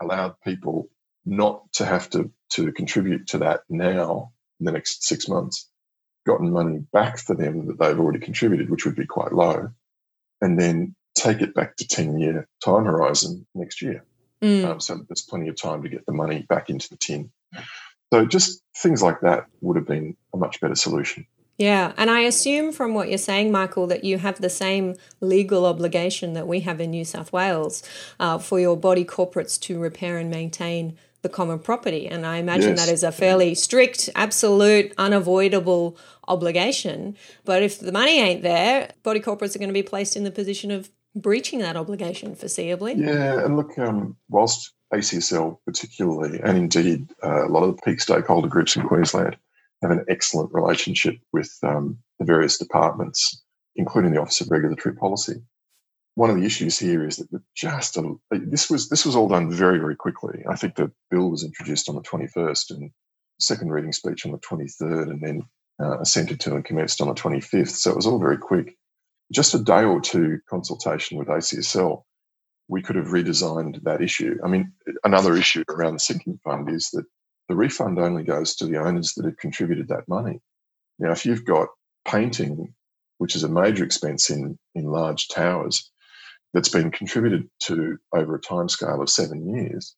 allowed 0.01 0.41
people 0.43 0.89
not 1.27 1.73
to 1.75 1.85
have 1.85 2.09
to 2.11 2.31
to 2.51 2.73
contribute 2.73 3.27
to 3.29 3.39
that 3.39 3.63
now 3.69 4.33
in 4.61 4.67
the 4.67 4.73
next 4.73 5.05
six 5.05 5.29
months, 5.29 5.69
gotten 6.27 6.53
money 6.53 6.79
back 6.93 7.19
for 7.19 7.35
them 7.35 7.67
that 7.67 7.79
they've 7.79 7.99
already 7.99 8.21
contributed, 8.21 8.71
which 8.71 8.85
would 8.85 8.97
be 8.97 9.07
quite 9.07 9.33
low, 9.33 9.71
and 10.41 10.59
then 10.59 10.95
take 11.17 11.41
it 11.41 11.55
back 11.55 11.77
to 11.77 11.87
ten 11.87 12.19
year 12.19 12.49
time 12.65 12.85
horizon 12.85 13.47
next 13.55 13.83
year. 13.83 14.05
Mm. 14.41 14.65
Um, 14.65 14.81
so 14.81 15.01
there's 15.09 15.23
plenty 15.23 15.49
of 15.49 15.57
time 15.57 15.83
to 15.83 15.89
get 15.89 16.07
the 16.07 16.13
money 16.13 16.47
back 16.49 16.71
into 16.71 16.89
the 16.89 16.97
tin. 16.97 17.31
So 18.13 18.27
just 18.27 18.63
things 18.77 19.03
like 19.03 19.21
that 19.21 19.47
would 19.61 19.77
have 19.77 19.87
been 19.87 20.17
a 20.35 20.37
much 20.37 20.61
better 20.61 20.75
solution. 20.75 21.27
Yeah, 21.59 21.93
and 21.99 22.11
I 22.11 22.21
assume 22.21 22.73
from 22.73 22.95
what 22.95 23.11
you're 23.11 23.19
saying, 23.19 23.53
Michael, 23.53 23.87
that 23.89 24.03
you 24.03 24.17
have 24.17 24.41
the 24.41 24.49
same 24.49 24.97
legal 25.21 25.67
obligation 25.67 26.33
that 26.33 26.49
we 26.49 26.61
have 26.61 26.81
in 26.81 26.91
New 26.91 27.05
South 27.05 27.35
Wales 27.35 27.83
uh, 28.19 28.39
for 28.39 28.59
your 28.59 28.79
body 28.79 29.05
corporates 29.05 29.61
to 29.61 29.79
repair 29.79 30.17
and 30.17 30.31
maintain 30.31 30.97
the 31.21 31.29
common 31.29 31.59
property. 31.59 32.09
And 32.09 32.25
I 32.25 32.39
imagine 32.39 32.77
yes. 32.77 32.87
that 32.87 32.93
is 32.93 33.03
a 33.03 33.13
fairly 33.13 33.55
strict, 33.55 34.09
absolute, 34.17 34.95
unavoidable 34.97 35.99
obligation. 36.27 37.15
But 37.45 37.63
if 37.63 37.79
the 37.79 37.93
money 37.93 38.19
ain't 38.19 38.43
there, 38.43 38.93
body 39.03 39.21
corporates 39.21 39.55
are 39.55 39.59
going 39.59 39.69
to 39.69 39.75
be 39.75 39.83
placed 39.83 40.17
in 40.17 40.25
the 40.25 40.31
position 40.31 40.71
of 40.71 40.91
breaching 41.15 41.59
that 41.59 41.77
obligation 41.77 42.35
foreseeably. 42.35 42.97
Yeah, 42.97 43.45
and 43.45 43.57
look, 43.57 43.79
um, 43.79 44.17
whilst 44.31 44.73
ACSL 44.93 45.59
particularly, 45.65 46.41
and 46.41 46.59
indeed 46.59 47.09
uh, 47.23 47.47
a 47.47 47.51
lot 47.51 47.63
of 47.63 47.77
the 47.77 47.83
peak 47.83 48.01
stakeholder 48.01 48.49
groups 48.49 48.77
in 48.77 48.87
Queensland 48.87 49.37
have 49.83 49.91
an 49.91 50.05
excellent 50.09 50.53
relationship 50.53 51.17
with 51.33 51.57
um, 51.63 51.99
the 52.19 52.25
various 52.25 52.59
departments, 52.59 53.43
including 53.77 54.13
the 54.13 54.21
Office 54.21 54.41
of 54.41 54.51
Regulatory 54.51 54.95
Policy. 54.95 55.43
One 56.17 56.29
of 56.29 56.37
the 56.37 56.45
issues 56.45 56.79
here 56.79 57.07
is 57.07 57.17
that 57.17 57.43
just 57.55 57.97
a, 57.97 58.17
this 58.31 58.69
was 58.69 58.89
this 58.89 59.07
was 59.07 59.15
all 59.15 59.29
done 59.29 59.51
very 59.51 59.79
very 59.79 59.97
quickly. 59.97 60.45
I 60.49 60.57
think 60.57 60.75
the 60.75 60.91
bill 61.11 61.31
was 61.31 61.45
introduced 61.45 61.89
on 61.89 61.95
the 61.95 62.03
21st 62.03 62.71
and 62.71 62.91
second 63.39 63.71
reading 63.71 63.93
speech 63.93 64.27
on 64.27 64.33
the 64.33 64.39
23rd, 64.39 65.11
and 65.11 65.23
then 65.23 65.43
uh, 65.81 65.99
assented 66.01 66.41
to 66.41 66.55
and 66.55 66.65
commenced 66.65 67.01
on 67.01 67.09
the 67.09 67.15
25th. 67.15 67.71
So 67.71 67.91
it 67.91 67.97
was 67.97 68.07
all 68.07 68.19
very 68.19 68.39
quick. 68.39 68.77
Just 69.33 69.55
a 69.55 69.59
day 69.59 69.85
or 69.85 70.01
two 70.01 70.41
consultation 70.49 71.17
with 71.17 71.29
ACSL 71.29 72.03
we 72.71 72.83
could 72.83 72.95
have 72.95 73.09
redesigned 73.09 73.83
that 73.83 74.01
issue. 74.01 74.39
I 74.45 74.49
mean, 74.49 74.73
another 75.03 75.37
issue 75.37 75.65
around 75.69 75.95
the 75.95 76.01
sinking 76.01 76.39
fund 76.45 76.71
is 76.71 76.89
that 76.93 77.05
the 77.49 77.57
refund 77.57 77.99
only 77.99 78.23
goes 78.23 78.55
to 78.57 78.67
the 78.67 78.79
owners 78.79 79.15
that 79.15 79.25
have 79.25 79.37
contributed 79.39 79.89
that 79.89 80.09
money. 80.09 80.41
Now, 81.01 81.11
if 81.11 81.27
you've 81.27 81.45
got 81.45 81.69
painting, 82.07 82.73
which 83.19 83.35
is 83.35 83.43
a 83.43 83.49
major 83.49 83.85
expense 83.85 84.31
in, 84.31 84.57
in 84.77 84.85
large 84.85 85.27
towers, 85.29 85.91
that's 86.55 86.69
been 86.69 86.93
contributed 86.93 87.51
to 87.65 87.99
over 88.15 88.37
a 88.37 88.41
time 88.41 88.69
scale 88.69 89.03
of 89.03 89.11
seven 89.11 89.53
years, 89.53 89.97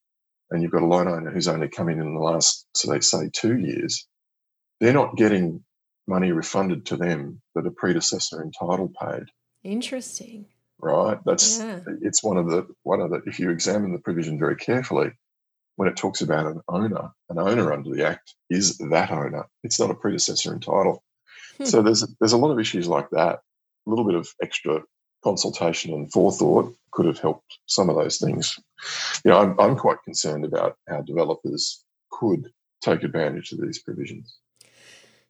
and 0.50 0.62
you've 0.62 0.72
got 0.72 0.82
a 0.82 0.86
loan 0.86 1.08
owner 1.08 1.30
who's 1.30 1.48
only 1.48 1.68
come 1.68 1.90
in 1.90 2.00
in 2.00 2.14
the 2.14 2.20
last, 2.20 2.66
so 2.74 2.90
they 2.90 3.00
say, 3.00 3.28
two 3.34 3.58
years, 3.58 4.06
they're 4.80 4.94
not 4.94 5.16
getting 5.16 5.62
money 6.06 6.32
refunded 6.32 6.86
to 6.86 6.96
them 6.96 7.42
that 7.54 7.66
a 7.66 7.70
predecessor 7.70 8.42
entitled 8.42 8.94
paid. 8.94 9.24
Interesting 9.62 10.46
right? 10.82 11.18
That's 11.24 11.58
yeah. 11.58 11.80
it's 12.02 12.22
one 12.22 12.36
of 12.36 12.50
the 12.50 12.66
one 12.82 13.00
of 13.00 13.10
the 13.10 13.22
if 13.26 13.38
you 13.38 13.50
examine 13.50 13.92
the 13.92 13.98
provision 13.98 14.38
very 14.38 14.56
carefully, 14.56 15.12
when 15.76 15.88
it 15.88 15.96
talks 15.96 16.20
about 16.20 16.46
an 16.46 16.60
owner, 16.68 17.10
an 17.30 17.38
owner 17.38 17.72
under 17.72 17.90
the 17.90 18.06
Act 18.06 18.34
is 18.50 18.76
that 18.78 19.10
owner. 19.10 19.46
It's 19.62 19.80
not 19.80 19.90
a 19.90 19.94
predecessor 19.94 20.52
in 20.52 20.60
title. 20.60 21.02
Hmm. 21.58 21.64
So 21.64 21.82
there's 21.82 22.04
there's 22.20 22.32
a 22.34 22.38
lot 22.38 22.50
of 22.50 22.60
issues 22.60 22.88
like 22.88 23.08
that. 23.10 23.40
A 23.86 23.90
little 23.90 24.04
bit 24.04 24.14
of 24.14 24.28
extra 24.42 24.82
consultation 25.24 25.92
and 25.94 26.12
forethought 26.12 26.74
could 26.90 27.06
have 27.06 27.18
helped 27.18 27.58
some 27.66 27.88
of 27.88 27.96
those 27.96 28.18
things. 28.18 28.58
You 29.24 29.30
know, 29.30 29.38
I'm, 29.38 29.58
I'm 29.58 29.76
quite 29.76 30.02
concerned 30.04 30.44
about 30.44 30.76
how 30.88 31.00
developers 31.00 31.84
could 32.10 32.52
take 32.82 33.02
advantage 33.02 33.52
of 33.52 33.60
these 33.60 33.78
provisions. 33.78 34.36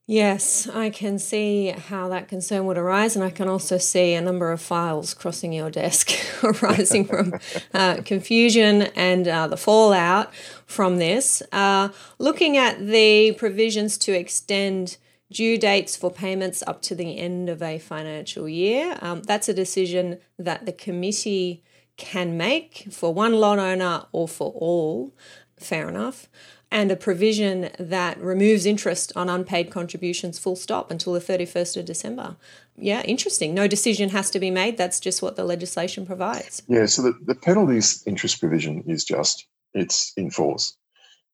Yes, 0.07 0.69
I 0.69 0.91
can 0.91 1.21
see 1.21 1.69
how 1.69 2.09
that 2.09 2.27
concern 2.27 2.67
would 2.67 2.77
arise, 2.77 3.15
and 3.15 3.25
I 3.25 3.31
can 3.31 3.49
also 3.49 3.79
see 3.79 4.15
a 4.15 4.21
number 4.21 4.51
of 4.51 4.61
files 4.61 5.15
crossing 5.15 5.53
your 5.53 5.71
desk 5.71 6.11
arising 6.43 7.05
from 7.05 7.39
uh, 7.73 8.03
confusion 8.05 8.83
and 8.97 9.29
uh, 9.29 9.47
the 9.47 9.57
fallout 9.57 10.35
from 10.67 10.99
this. 10.99 11.41
Uh, 11.53 11.91
looking 12.19 12.57
at 12.57 12.85
the 12.85 13.33
provisions 13.33 13.97
to 13.99 14.13
extend 14.13 14.97
due 15.31 15.57
dates 15.57 15.97
for 15.97 16.11
payments 16.11 16.65
up 16.67 16.83
to 16.83 16.97
the 16.97 17.19
end 17.19 17.49
of 17.49 17.63
a 17.63 17.79
financial 17.79 18.49
year, 18.49 18.99
um, 19.03 19.23
that's 19.23 19.49
a 19.49 19.55
decision 19.55 20.19
that 20.37 20.67
the 20.67 20.73
committee 20.73 21.63
can 21.97 22.37
make 22.37 22.89
for 22.91 23.15
one 23.15 23.35
lot 23.35 23.61
owner 23.61 24.07
or 24.11 24.27
for 24.27 24.51
all. 24.57 25.15
Fair 25.57 25.89
enough. 25.89 26.29
And 26.73 26.91
a 26.91 26.97
provision 26.97 27.69
that 27.79 28.19
removes 28.19 28.65
interest 28.65 29.13
on 29.15 29.29
unpaid 29.29 29.71
contributions 29.71 30.39
full 30.39 30.57
stop 30.57 30.91
until 30.91 31.13
the 31.13 31.21
31st 31.21 31.77
of 31.77 31.85
December. 31.85 32.37
Yeah, 32.77 33.03
interesting. 33.03 33.53
No 33.53 33.69
decision 33.69 34.09
has 34.09 34.31
to 34.31 34.41
be 34.41 34.51
made. 34.51 34.79
That's 34.79 34.99
just 34.99 35.21
what 35.21 35.37
the 35.37 35.45
legislation 35.45 36.07
provides. 36.07 36.63
Yeah, 36.67 36.87
so 36.87 37.03
the, 37.03 37.19
the 37.27 37.35
penalties 37.35 38.03
interest 38.07 38.41
provision 38.41 38.83
is 38.87 39.05
just, 39.05 39.47
it's 39.75 40.15
in 40.17 40.31
force. 40.31 40.75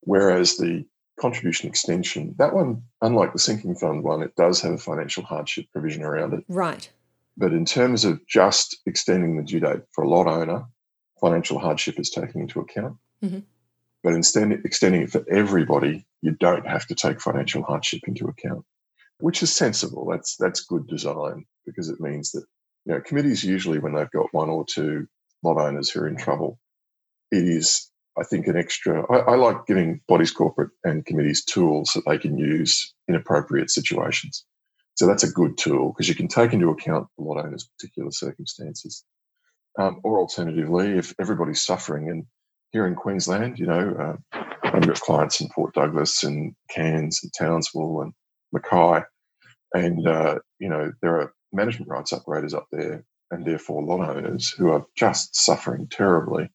Whereas 0.00 0.56
the 0.56 0.84
contribution 1.20 1.68
extension, 1.68 2.34
that 2.38 2.52
one, 2.52 2.82
unlike 3.00 3.32
the 3.32 3.38
sinking 3.38 3.76
fund 3.76 4.02
one, 4.02 4.22
it 4.22 4.34
does 4.34 4.60
have 4.62 4.72
a 4.72 4.78
financial 4.78 5.22
hardship 5.22 5.66
provision 5.72 6.02
around 6.02 6.34
it. 6.34 6.44
Right. 6.48 6.90
But 7.36 7.52
in 7.52 7.64
terms 7.64 8.04
of 8.04 8.26
just 8.26 8.76
extending 8.86 9.36
the 9.36 9.44
due 9.44 9.60
date 9.60 9.82
for 9.92 10.02
a 10.02 10.08
lot 10.08 10.26
owner, 10.26 10.64
financial 11.20 11.60
hardship 11.60 12.00
is 12.00 12.10
taken 12.10 12.40
into 12.40 12.58
account. 12.58 12.96
Mm-hmm. 13.22 13.38
But 14.08 14.14
instead, 14.14 14.50
extending 14.64 15.02
it 15.02 15.10
for 15.10 15.22
everybody, 15.28 16.06
you 16.22 16.30
don't 16.30 16.66
have 16.66 16.86
to 16.86 16.94
take 16.94 17.20
financial 17.20 17.62
hardship 17.62 18.00
into 18.06 18.26
account, 18.26 18.64
which 19.20 19.42
is 19.42 19.54
sensible. 19.54 20.08
That's 20.10 20.34
that's 20.36 20.64
good 20.64 20.86
design 20.86 21.44
because 21.66 21.90
it 21.90 22.00
means 22.00 22.30
that 22.30 22.46
you 22.86 22.94
know 22.94 23.02
committees 23.02 23.44
usually 23.44 23.78
when 23.78 23.92
they've 23.92 24.10
got 24.10 24.32
one 24.32 24.48
or 24.48 24.64
two 24.64 25.06
lot 25.42 25.58
owners 25.58 25.90
who 25.90 26.00
are 26.00 26.08
in 26.08 26.16
trouble, 26.16 26.58
it 27.30 27.46
is 27.46 27.90
I 28.18 28.24
think 28.24 28.46
an 28.46 28.56
extra. 28.56 29.04
I, 29.12 29.32
I 29.32 29.36
like 29.36 29.66
giving 29.66 30.00
bodies 30.08 30.30
corporate 30.30 30.70
and 30.84 31.04
committees 31.04 31.44
tools 31.44 31.90
that 31.94 32.06
they 32.06 32.16
can 32.16 32.38
use 32.38 32.94
in 33.08 33.14
appropriate 33.14 33.70
situations. 33.70 34.46
So 34.94 35.06
that's 35.06 35.24
a 35.24 35.30
good 35.30 35.58
tool 35.58 35.92
because 35.92 36.08
you 36.08 36.14
can 36.14 36.28
take 36.28 36.54
into 36.54 36.70
account 36.70 37.08
the 37.18 37.24
lot 37.24 37.44
owner's 37.44 37.68
particular 37.78 38.10
circumstances. 38.10 39.04
Um, 39.78 40.00
or 40.02 40.18
alternatively, 40.18 40.96
if 40.96 41.14
everybody's 41.20 41.60
suffering, 41.60 42.08
and 42.08 42.24
here 42.72 42.86
in 42.86 42.94
Queensland, 42.94 43.58
you 43.58 43.66
know, 43.66 44.18
uh, 44.32 44.38
I've 44.62 44.86
got 44.86 45.00
clients 45.00 45.40
in 45.40 45.48
Port 45.48 45.74
Douglas 45.74 46.22
and 46.24 46.54
Cairns 46.70 47.20
and 47.22 47.32
Townsville 47.38 48.02
and 48.02 48.12
Mackay, 48.52 49.02
and 49.74 50.06
uh, 50.06 50.38
you 50.58 50.68
know 50.68 50.92
there 51.02 51.20
are 51.20 51.32
management 51.52 51.90
rights 51.90 52.12
operators 52.12 52.54
up 52.54 52.66
there, 52.70 53.04
and 53.30 53.44
therefore 53.44 53.82
lot 53.82 54.08
owners 54.08 54.50
who 54.50 54.70
are 54.70 54.86
just 54.96 55.34
suffering 55.36 55.88
terribly. 55.90 56.50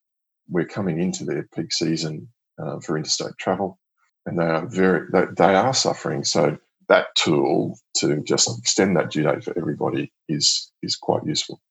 We're 0.50 0.66
coming 0.66 1.02
into 1.02 1.26
their 1.26 1.48
peak 1.56 1.74
season 1.74 2.28
uh, 2.62 2.80
for 2.80 2.98
interstate 2.98 3.38
travel, 3.40 3.80
and 4.26 4.38
they 4.38 4.46
are 4.46 4.68
very 4.68 5.08
they, 5.12 5.26
they 5.38 5.56
are 5.56 5.74
suffering. 5.74 6.24
So 6.24 6.58
that 6.90 7.08
tool 7.16 7.78
to 7.98 8.22
just 8.24 8.50
extend 8.60 8.98
that 8.98 9.12
due 9.12 9.24
date 9.24 9.44
for 9.44 9.58
everybody 9.58 10.12
is 10.30 10.72
is 10.84 10.96
quite 10.96 11.26
useful. 11.26 11.62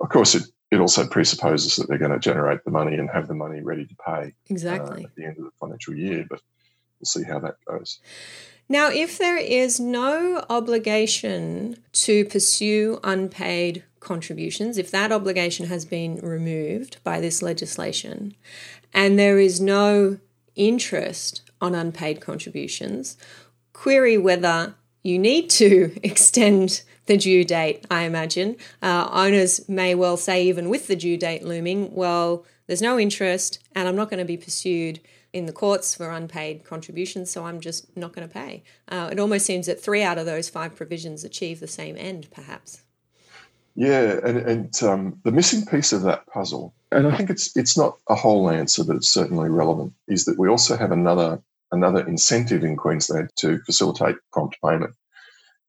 Of 0.00 0.08
course, 0.10 0.34
it 0.34 0.44
it 0.70 0.80
also 0.80 1.06
presupposes 1.06 1.76
that 1.76 1.88
they're 1.88 1.98
going 1.98 2.12
to 2.12 2.18
generate 2.18 2.64
the 2.64 2.70
money 2.70 2.96
and 2.96 3.08
have 3.10 3.28
the 3.28 3.34
money 3.34 3.60
ready 3.60 3.86
to 3.86 3.96
pay 4.04 4.12
uh, 4.12 4.30
exactly 4.46 5.04
uh, 5.04 5.06
at 5.06 5.14
the 5.14 5.24
end 5.24 5.38
of 5.38 5.44
the 5.44 5.50
financial 5.60 5.94
year. 5.94 6.26
But 6.28 6.40
we'll 7.00 7.06
see 7.06 7.24
how 7.24 7.38
that 7.40 7.56
goes. 7.66 8.00
Now, 8.68 8.90
if 8.90 9.16
there 9.16 9.38
is 9.38 9.80
no 9.80 10.44
obligation 10.50 11.78
to 11.92 12.26
pursue 12.26 13.00
unpaid 13.02 13.84
contributions, 14.00 14.76
if 14.76 14.90
that 14.90 15.10
obligation 15.10 15.66
has 15.66 15.86
been 15.86 16.16
removed 16.16 16.98
by 17.02 17.20
this 17.20 17.40
legislation, 17.40 18.34
and 18.92 19.18
there 19.18 19.38
is 19.38 19.60
no 19.60 20.18
interest 20.54 21.42
on 21.62 21.74
unpaid 21.74 22.20
contributions, 22.20 23.16
query 23.72 24.18
whether 24.18 24.74
you 25.08 25.18
need 25.18 25.50
to 25.50 25.98
extend 26.02 26.82
the 27.06 27.16
due 27.16 27.44
date, 27.44 27.86
I 27.90 28.02
imagine. 28.02 28.56
Uh, 28.82 29.08
owners 29.10 29.66
may 29.68 29.94
well 29.94 30.16
say, 30.16 30.44
even 30.44 30.68
with 30.68 30.86
the 30.86 30.96
due 30.96 31.16
date 31.16 31.42
looming, 31.42 31.94
well, 31.94 32.44
there's 32.66 32.82
no 32.82 32.98
interest 32.98 33.58
and 33.74 33.88
I'm 33.88 33.96
not 33.96 34.10
going 34.10 34.18
to 34.18 34.26
be 34.26 34.36
pursued 34.36 35.00
in 35.32 35.46
the 35.46 35.52
courts 35.52 35.94
for 35.94 36.10
unpaid 36.10 36.64
contributions, 36.64 37.30
so 37.30 37.44
I'm 37.44 37.60
just 37.60 37.94
not 37.96 38.12
going 38.12 38.26
to 38.26 38.32
pay. 38.32 38.62
Uh, 38.88 39.08
it 39.12 39.18
almost 39.18 39.46
seems 39.46 39.66
that 39.66 39.80
three 39.80 40.02
out 40.02 40.18
of 40.18 40.26
those 40.26 40.48
five 40.48 40.74
provisions 40.74 41.24
achieve 41.24 41.60
the 41.60 41.66
same 41.66 41.96
end, 41.98 42.28
perhaps. 42.30 42.82
Yeah, 43.74 44.18
and, 44.24 44.38
and 44.38 44.82
um, 44.82 45.20
the 45.24 45.32
missing 45.32 45.64
piece 45.66 45.92
of 45.92 46.02
that 46.02 46.26
puzzle, 46.26 46.74
and 46.90 47.06
I 47.06 47.16
think 47.16 47.30
it's 47.30 47.56
it's 47.56 47.76
not 47.76 47.98
a 48.08 48.14
whole 48.16 48.50
answer, 48.50 48.82
but 48.82 48.96
it's 48.96 49.08
certainly 49.08 49.48
relevant, 49.50 49.92
is 50.08 50.24
that 50.24 50.38
we 50.38 50.48
also 50.48 50.76
have 50.76 50.90
another 50.90 51.40
another 51.72 52.06
incentive 52.06 52.64
in 52.64 52.76
Queensland 52.76 53.30
to 53.36 53.58
facilitate 53.66 54.16
prompt 54.32 54.56
payment 54.64 54.94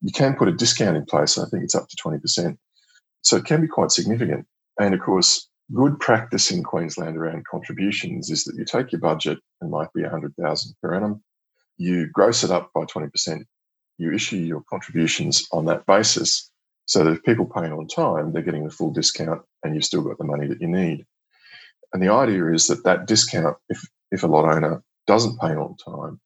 you 0.02 0.12
can 0.12 0.36
put 0.36 0.48
a 0.48 0.54
discount 0.54 0.98
in 0.98 1.06
place. 1.06 1.38
I 1.38 1.46
think 1.50 1.64
it's 1.64 1.76
up 1.76 1.88
to 1.90 1.98
20%. 1.98 2.58
So 3.22 3.38
it 3.38 3.46
can 3.46 3.62
be 3.62 3.68
quite 3.68 3.92
significant. 3.92 4.46
And 4.80 4.94
of 4.94 5.02
course, 5.02 5.50
good 5.74 6.00
practice 6.00 6.52
in 6.52 6.64
Queensland 6.64 7.18
around 7.18 7.46
contributions 7.46 8.30
is 8.30 8.46
that 8.46 8.56
you 8.56 8.66
take 8.66 8.92
your 8.92 9.02
budget, 9.02 9.40
and 9.62 9.70
might 9.70 9.92
be 9.94 10.02
100,000 10.02 10.76
per 10.82 10.96
annum, 10.96 11.22
you 11.78 12.08
gross 12.08 12.44
it 12.44 12.52
up 12.52 12.72
by 12.74 12.86
20%, 12.86 13.44
you 13.98 14.14
issue 14.14 14.38
your 14.38 14.64
contributions 14.70 15.48
on 15.52 15.66
that 15.66 15.86
basis 15.86 16.50
so 16.86 17.04
that 17.04 17.12
if 17.12 17.24
people 17.24 17.46
pay 17.46 17.70
on 17.70 17.88
time, 17.88 18.32
they're 18.32 18.42
getting 18.42 18.64
the 18.64 18.72
full 18.74 18.92
discount 18.92 19.42
and 19.64 19.76
you've 19.76 19.86
still 19.86 20.02
got 20.02 20.18
the 20.18 20.24
money 20.24 20.48
that 20.48 20.62
you 20.62 20.68
need. 20.68 21.06
And 21.94 22.02
the 22.02 22.12
idea 22.12 22.52
is 22.52 22.68
that 22.68 22.84
that 22.84 23.06
discount, 23.06 23.58
if, 23.68 23.82
if 24.12 24.24
a 24.24 24.28
lot 24.28 24.46
owner 24.46 24.82
doesn't 25.10 25.40
pay 25.40 25.56
on 25.56 25.76
time, 25.76 26.22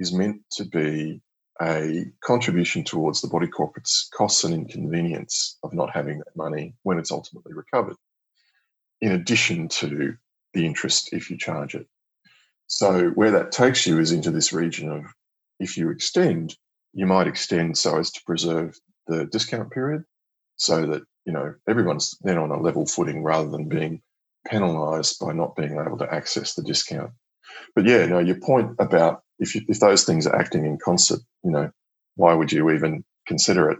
is 0.00 0.12
meant 0.12 0.42
to 0.50 0.64
be 0.64 1.22
a 1.62 2.06
contribution 2.24 2.82
towards 2.82 3.20
the 3.20 3.28
body 3.28 3.46
corporate's 3.46 4.08
costs 4.12 4.42
and 4.42 4.52
inconvenience 4.52 5.58
of 5.62 5.72
not 5.72 5.94
having 5.94 6.18
that 6.18 6.34
money 6.34 6.74
when 6.82 6.98
it's 6.98 7.12
ultimately 7.12 7.52
recovered, 7.54 7.94
in 9.00 9.12
addition 9.12 9.68
to 9.68 10.16
the 10.54 10.66
interest 10.66 11.10
if 11.12 11.30
you 11.30 11.38
charge 11.38 11.76
it. 11.76 11.86
So, 12.66 13.10
where 13.10 13.30
that 13.30 13.52
takes 13.52 13.86
you 13.86 14.00
is 14.00 14.10
into 14.10 14.32
this 14.32 14.52
region 14.52 14.90
of 14.90 15.04
if 15.60 15.76
you 15.76 15.90
extend, 15.90 16.56
you 16.92 17.06
might 17.06 17.28
extend 17.28 17.78
so 17.78 17.96
as 17.96 18.10
to 18.10 18.24
preserve 18.26 18.76
the 19.06 19.26
discount 19.26 19.70
period 19.70 20.02
so 20.56 20.84
that 20.84 21.02
you 21.26 21.32
know 21.32 21.54
everyone's 21.68 22.18
then 22.22 22.38
on 22.38 22.50
a 22.50 22.60
level 22.60 22.86
footing 22.86 23.22
rather 23.22 23.48
than 23.48 23.68
being 23.68 24.02
penalized 24.48 25.20
by 25.20 25.32
not 25.32 25.54
being 25.54 25.78
able 25.78 25.98
to 25.98 26.12
access 26.12 26.54
the 26.54 26.64
discount. 26.64 27.12
But 27.74 27.86
yeah, 27.86 28.06
no, 28.06 28.18
your 28.18 28.40
point 28.40 28.76
about 28.78 29.22
if 29.38 29.54
you, 29.54 29.62
if 29.68 29.80
those 29.80 30.04
things 30.04 30.26
are 30.26 30.36
acting 30.36 30.64
in 30.64 30.78
concert, 30.82 31.20
you 31.44 31.50
know, 31.50 31.70
why 32.16 32.34
would 32.34 32.52
you 32.52 32.70
even 32.70 33.04
consider 33.26 33.70
it? 33.70 33.78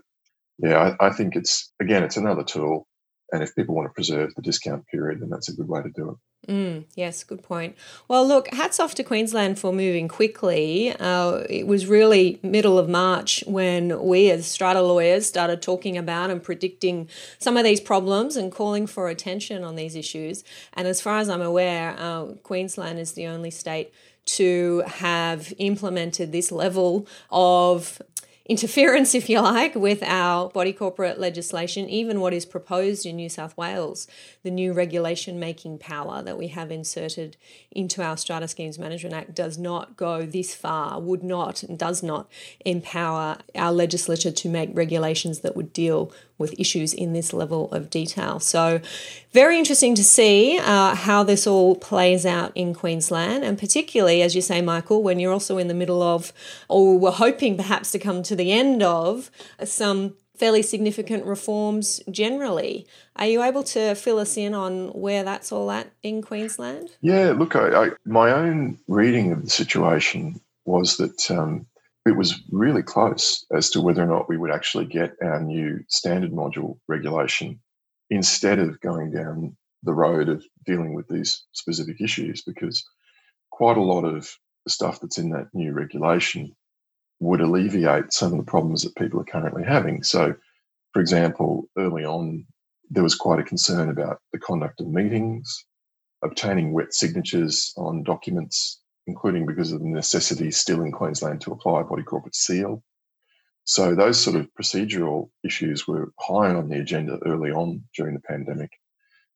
Yeah, 0.59 0.97
I, 1.01 1.09
I 1.09 1.11
think 1.13 1.37
it's 1.37 1.73
again, 1.81 2.03
it's 2.03 2.17
another 2.17 2.45
tool, 2.45 2.87
and 3.33 3.43
if 3.43 3.55
people 3.55 3.75
want 3.75 3.89
to 3.89 3.95
preserve 3.95 4.35
the 4.35 4.43
discount 4.43 4.87
period, 4.87 5.21
then 5.21 5.31
that's 5.31 5.49
a 5.49 5.55
good 5.55 5.69
way 5.69 5.83
to 5.83 5.91
do 5.91 6.11
it. 6.11 6.17
Mm, 6.49 6.85
yes, 6.95 7.25
good 7.25 7.43
point. 7.43 7.77
Well, 8.07 8.27
look, 8.27 8.53
hats 8.55 8.79
off 8.79 8.95
to 8.97 9.03
Queensland 9.03 9.59
for 9.59 9.73
moving 9.73 10.07
quickly. 10.07 10.95
Uh, 10.99 11.43
it 11.51 11.67
was 11.67 11.87
really 11.87 12.39
middle 12.43 12.79
of 12.79 12.89
March 12.89 13.43
when 13.49 14.01
we, 14.05 14.31
as 14.31 14.47
strata 14.47 14.81
lawyers, 14.81 15.27
started 15.27 15.61
talking 15.61 15.99
about 15.99 16.31
and 16.31 16.41
predicting 16.41 17.09
some 17.39 17.57
of 17.57 17.65
these 17.65 17.81
problems 17.81 18.37
and 18.37 18.53
calling 18.53 18.87
for 18.87 19.09
attention 19.09 19.65
on 19.65 19.75
these 19.75 19.97
issues. 19.97 20.45
And 20.75 20.87
as 20.87 21.01
far 21.01 21.19
as 21.19 21.29
I'm 21.29 21.43
aware, 21.43 21.97
uh, 21.99 22.27
Queensland 22.45 23.01
is 23.01 23.13
the 23.13 23.27
only 23.27 23.51
state 23.51 23.93
to 24.27 24.83
have 24.87 25.53
implemented 25.59 26.33
this 26.33 26.53
level 26.53 27.07
of 27.31 28.01
interference, 28.49 29.15
if 29.15 29.29
you 29.29 29.41
like, 29.41 29.75
with 29.75 30.03
our 30.03 30.49
body 30.49 30.73
corporate 30.73 31.19
legislation, 31.19 31.89
even 31.89 32.21
what 32.21 32.33
is 32.33 32.47
proposed 32.47 33.07
in 33.07 33.17
New 33.17 33.29
South 33.29 33.57
Wales, 33.57 34.07
the 34.43 34.51
new 34.51 34.73
regulation 34.73 35.39
making 35.39 35.79
power 35.79 36.23
that 36.23 36.39
we 36.39 36.49
have 36.49 36.71
inserted 36.71 37.37
into 37.71 38.03
our 38.03 38.17
Strata 38.17 38.49
Schemes 38.49 38.79
Management 38.79 39.15
Act 39.15 39.35
does 39.35 39.59
not 39.59 39.97
go 39.97 40.25
this 40.25 40.55
far, 40.55 41.01
would 41.01 41.23
not, 41.23 41.63
and 41.63 41.79
does 41.79 42.03
not 42.03 42.31
empower 42.65 43.39
our 43.55 43.73
legislature 43.73 44.31
to 44.33 44.49
make 44.49 44.71
regulations 44.73 45.41
that 45.41 45.57
would 45.57 45.73
deal 45.73 46.13
with 46.39 46.59
issues 46.59 46.93
in 46.93 47.13
this 47.13 47.33
level 47.33 47.71
of 47.73 47.91
detail. 47.91 48.41
So, 48.41 48.81
very 49.33 49.59
interesting 49.59 49.95
to 49.95 50.05
see 50.05 50.59
uh, 50.59 50.95
how 50.95 51.23
this 51.23 51.47
all 51.47 51.77
plays 51.77 52.25
out 52.25 52.53
in 52.55 52.75
Queensland, 52.75 53.45
and 53.45 53.59
particularly, 53.59 54.23
as 54.23 54.35
you 54.35 54.43
say, 54.43 54.61
Michael, 54.61 55.03
when 55.03 55.19
you're 55.19 55.33
also 55.33 55.59
in 55.59 55.69
the 55.69 55.75
middle 55.75 56.03
of, 56.03 56.33
or 56.69 56.99
we're 56.99 57.11
hoping 57.11 57.57
perhaps 57.57 57.91
to 57.93 57.99
come 57.99 58.23
to 58.23 58.37
the 58.37 58.53
end 58.53 58.83
of, 58.83 59.31
some 59.65 60.15
fairly 60.37 60.63
significant 60.63 61.25
reforms 61.25 62.01
generally. 62.11 62.87
Are 63.17 63.27
you 63.27 63.43
able 63.43 63.63
to 63.65 63.95
fill 63.95 64.19
us 64.19 64.37
in 64.37 64.55
on 64.55 64.89
where 64.89 65.25
that's 65.25 65.51
all 65.51 65.71
at 65.71 65.91
in 66.03 66.23
Queensland? 66.23 66.91
Yeah, 67.01 67.33
look, 67.33 67.57
I, 67.57 67.87
I, 67.87 67.91
my 68.05 68.31
own 68.31 68.79
reading 68.87 69.33
of 69.33 69.43
the 69.43 69.51
situation 69.51 70.41
was 70.65 70.99
that 70.99 71.31
um, 71.31 71.67
it 72.07 72.17
was 72.17 72.41
really 72.53 72.83
close 72.83 73.45
as 73.53 73.69
to 73.71 73.81
whether 73.81 74.03
or 74.03 74.07
not 74.07 74.29
we 74.29 74.39
would 74.39 74.53
actually 74.53 74.87
get 74.87 75.15
our 75.21 75.43
new 75.43 75.81
standard 75.89 76.31
module 76.31 76.79
regulation 76.87 77.61
instead 78.11 78.61
of 78.61 78.81
going 78.81 79.11
down 79.11 79.57
the 79.83 79.93
road 79.93 80.29
of 80.29 80.45
dealing 80.65 80.95
with 80.95 81.09
these 81.09 81.45
specific 81.53 82.01
issues 82.01 82.43
because 82.43 82.85
quite 83.51 83.77
a 83.77 83.83
lot 83.83 84.05
of 84.05 84.31
the 84.65 84.71
stuff 84.71 85.01
that's 85.01 85.19
in 85.19 85.31
that 85.31 85.49
new 85.53 85.73
regulation 85.73 86.55
would 87.19 87.41
alleviate 87.41 88.13
some 88.13 88.33
of 88.33 88.39
the 88.39 88.51
problems 88.51 88.83
that 88.83 88.95
people 88.97 89.21
are 89.21 89.25
currently 89.25 89.65
having. 89.65 90.03
So, 90.03 90.35
for 90.93 91.01
example, 91.01 91.65
early 91.77 92.05
on, 92.05 92.47
there 92.89 93.03
was 93.03 93.17
quite 93.17 93.41
a 93.41 93.45
concern 93.45 93.89
about 93.89 94.21
the 94.33 94.39
conduct 94.39 94.81
of 94.81 94.87
meetings, 94.87 95.65
obtaining 96.23 96.73
wet 96.73 96.95
signatures 96.95 97.73
on 97.77 98.05
documents, 98.05 98.81
including 99.07 99.47
because 99.47 99.73
of 99.73 99.81
the 99.81 99.87
necessity 99.87 100.51
still 100.51 100.83
in 100.83 100.93
Queensland 100.93 101.41
to 101.43 101.53
apply 101.53 101.81
a 101.81 101.85
body 101.85 102.03
corporate 102.03 102.35
seal. 102.35 102.83
So 103.65 103.95
those 103.95 104.21
sort 104.21 104.37
of 104.37 104.49
procedural 104.55 105.31
issues 105.45 105.89
were 105.89 106.13
high 106.21 106.55
on 106.55 106.69
the 106.69 106.79
agenda 106.79 107.19
early 107.27 107.51
on 107.51 107.83
during 107.97 108.15
the 108.15 108.21
pandemic. 108.21 108.71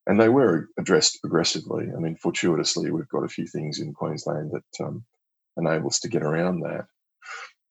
And 0.06 0.20
they 0.20 0.28
were 0.28 0.68
addressed 0.78 1.20
progressively. 1.20 1.88
I 1.94 1.98
mean, 1.98 2.16
fortuitously, 2.16 2.90
we've 2.90 3.08
got 3.08 3.24
a 3.24 3.28
few 3.28 3.46
things 3.46 3.80
in 3.80 3.92
Queensland 3.92 4.52
that 4.52 4.84
um, 4.84 5.04
enable 5.56 5.88
us 5.88 6.00
to 6.00 6.08
get 6.08 6.22
around 6.22 6.60
that. 6.60 6.86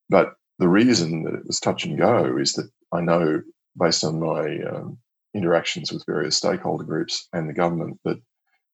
But 0.10 0.36
the 0.58 0.68
reason 0.68 1.24
that 1.24 1.34
it 1.34 1.48
was 1.48 1.60
touch 1.60 1.86
and 1.86 1.98
go 1.98 2.38
is 2.38 2.54
that 2.54 2.70
I 2.92 3.02
know, 3.02 3.42
based 3.78 4.04
on 4.04 4.20
my 4.20 4.60
um, 4.64 4.98
interactions 5.34 5.92
with 5.92 6.06
various 6.06 6.36
stakeholder 6.36 6.84
groups 6.84 7.28
and 7.34 7.48
the 7.48 7.54
government, 7.54 8.00
that 8.04 8.22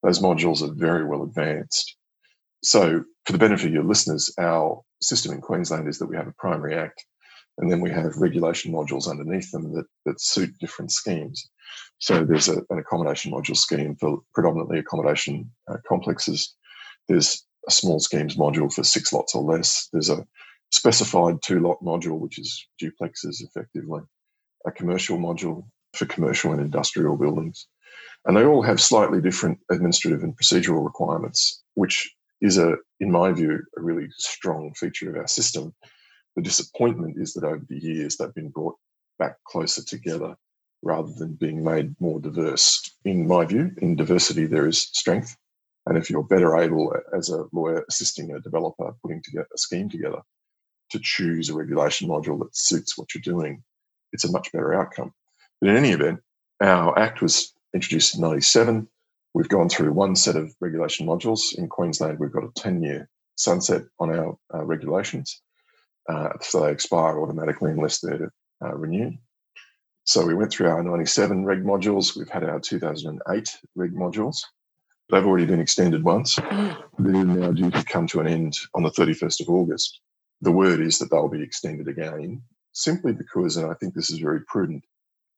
those 0.02 0.20
modules 0.20 0.62
are 0.62 0.74
very 0.74 1.04
well 1.04 1.22
advanced. 1.22 1.96
So, 2.62 3.04
for 3.24 3.32
the 3.32 3.38
benefit 3.38 3.66
of 3.66 3.72
your 3.72 3.84
listeners, 3.84 4.32
our 4.38 4.82
system 5.02 5.32
in 5.32 5.40
Queensland 5.40 5.88
is 5.88 5.98
that 5.98 6.06
we 6.06 6.16
have 6.16 6.28
a 6.28 6.34
primary 6.38 6.74
act 6.74 7.04
and 7.58 7.70
then 7.70 7.80
we 7.80 7.90
have 7.90 8.16
regulation 8.16 8.72
modules 8.72 9.08
underneath 9.08 9.50
them 9.50 9.72
that, 9.74 9.86
that 10.04 10.20
suit 10.20 10.50
different 10.60 10.92
schemes. 10.92 11.48
So, 11.98 12.24
there's 12.24 12.48
a, 12.48 12.58
an 12.70 12.78
accommodation 12.78 13.32
module 13.32 13.56
scheme 13.56 13.96
for 13.96 14.20
predominantly 14.34 14.78
accommodation 14.78 15.50
uh, 15.70 15.76
complexes. 15.86 16.54
There's 17.08 17.44
a 17.68 17.70
small 17.70 18.00
schemes 18.00 18.36
module 18.36 18.72
for 18.72 18.84
six 18.84 19.12
lots 19.12 19.34
or 19.34 19.42
less. 19.42 19.88
There's 19.92 20.10
a 20.10 20.26
specified 20.70 21.36
two 21.44 21.60
lot 21.60 21.78
module, 21.82 22.18
which 22.18 22.38
is 22.38 22.66
duplexes 22.82 23.42
effectively, 23.42 24.02
a 24.66 24.72
commercial 24.72 25.18
module 25.18 25.64
for 25.94 26.06
commercial 26.06 26.52
and 26.52 26.60
industrial 26.60 27.16
buildings. 27.16 27.66
And 28.24 28.36
they 28.36 28.44
all 28.44 28.62
have 28.62 28.80
slightly 28.80 29.20
different 29.20 29.58
administrative 29.70 30.22
and 30.22 30.36
procedural 30.36 30.84
requirements, 30.84 31.62
which 31.74 32.12
is 32.40 32.58
a, 32.58 32.76
in 33.00 33.10
my 33.10 33.32
view, 33.32 33.62
a 33.76 33.80
really 33.80 34.08
strong 34.18 34.72
feature 34.74 35.10
of 35.10 35.16
our 35.16 35.26
system. 35.26 35.74
The 36.36 36.42
disappointment 36.42 37.16
is 37.18 37.32
that 37.34 37.44
over 37.44 37.64
the 37.68 37.78
years 37.78 38.16
they've 38.16 38.34
been 38.34 38.50
brought 38.50 38.76
back 39.18 39.36
closer 39.46 39.82
together 39.82 40.36
rather 40.82 41.12
than 41.16 41.34
being 41.34 41.64
made 41.64 41.98
more 42.00 42.20
diverse. 42.20 42.94
In 43.04 43.26
my 43.26 43.44
view, 43.44 43.72
in 43.78 43.96
diversity 43.96 44.46
there 44.46 44.66
is 44.66 44.82
strength. 44.92 45.36
And 45.86 45.96
if 45.96 46.10
you're 46.10 46.24
better 46.24 46.56
able 46.56 46.94
as 47.16 47.30
a 47.30 47.46
lawyer 47.52 47.84
assisting 47.88 48.32
a 48.32 48.40
developer 48.40 48.92
putting 49.02 49.22
together 49.22 49.48
a 49.54 49.58
scheme 49.58 49.88
together 49.88 50.20
to 50.90 51.00
choose 51.02 51.48
a 51.48 51.54
regulation 51.54 52.08
module 52.08 52.38
that 52.40 52.56
suits 52.56 52.98
what 52.98 53.14
you're 53.14 53.22
doing, 53.22 53.62
it's 54.12 54.24
a 54.24 54.32
much 54.32 54.52
better 54.52 54.74
outcome. 54.74 55.12
But 55.60 55.70
in 55.70 55.76
any 55.76 55.90
event, 55.90 56.20
our 56.60 56.98
Act 56.98 57.22
was 57.22 57.52
introduced 57.74 58.14
in 58.14 58.20
97. 58.20 58.88
We've 59.36 59.50
gone 59.50 59.68
through 59.68 59.92
one 59.92 60.16
set 60.16 60.34
of 60.34 60.54
regulation 60.60 61.06
modules. 61.06 61.54
In 61.58 61.68
Queensland, 61.68 62.18
we've 62.18 62.32
got 62.32 62.44
a 62.44 62.50
10 62.56 62.82
year 62.82 63.06
sunset 63.34 63.82
on 64.00 64.08
our 64.08 64.38
uh, 64.54 64.64
regulations. 64.64 65.42
Uh, 66.08 66.30
so 66.40 66.62
they 66.62 66.72
expire 66.72 67.20
automatically 67.20 67.70
unless 67.70 68.00
they're 68.00 68.32
uh, 68.64 68.74
renewed. 68.74 69.18
So 70.04 70.24
we 70.24 70.32
went 70.32 70.52
through 70.52 70.68
our 70.68 70.82
97 70.82 71.44
reg 71.44 71.64
modules. 71.64 72.16
We've 72.16 72.30
had 72.30 72.44
our 72.44 72.60
2008 72.60 73.58
reg 73.74 73.94
modules. 73.94 74.38
They've 75.10 75.26
already 75.26 75.44
been 75.44 75.60
extended 75.60 76.02
once. 76.02 76.36
Mm. 76.36 76.82
They're 76.98 77.24
now 77.26 77.52
due 77.52 77.70
to 77.72 77.84
come 77.84 78.06
to 78.06 78.20
an 78.20 78.26
end 78.26 78.56
on 78.74 78.84
the 78.84 78.90
31st 78.90 79.42
of 79.42 79.50
August. 79.50 80.00
The 80.40 80.52
word 80.52 80.80
is 80.80 80.98
that 81.00 81.10
they'll 81.10 81.28
be 81.28 81.42
extended 81.42 81.88
again, 81.88 82.40
simply 82.72 83.12
because, 83.12 83.58
and 83.58 83.70
I 83.70 83.74
think 83.74 83.92
this 83.92 84.10
is 84.10 84.18
very 84.18 84.40
prudent, 84.48 84.82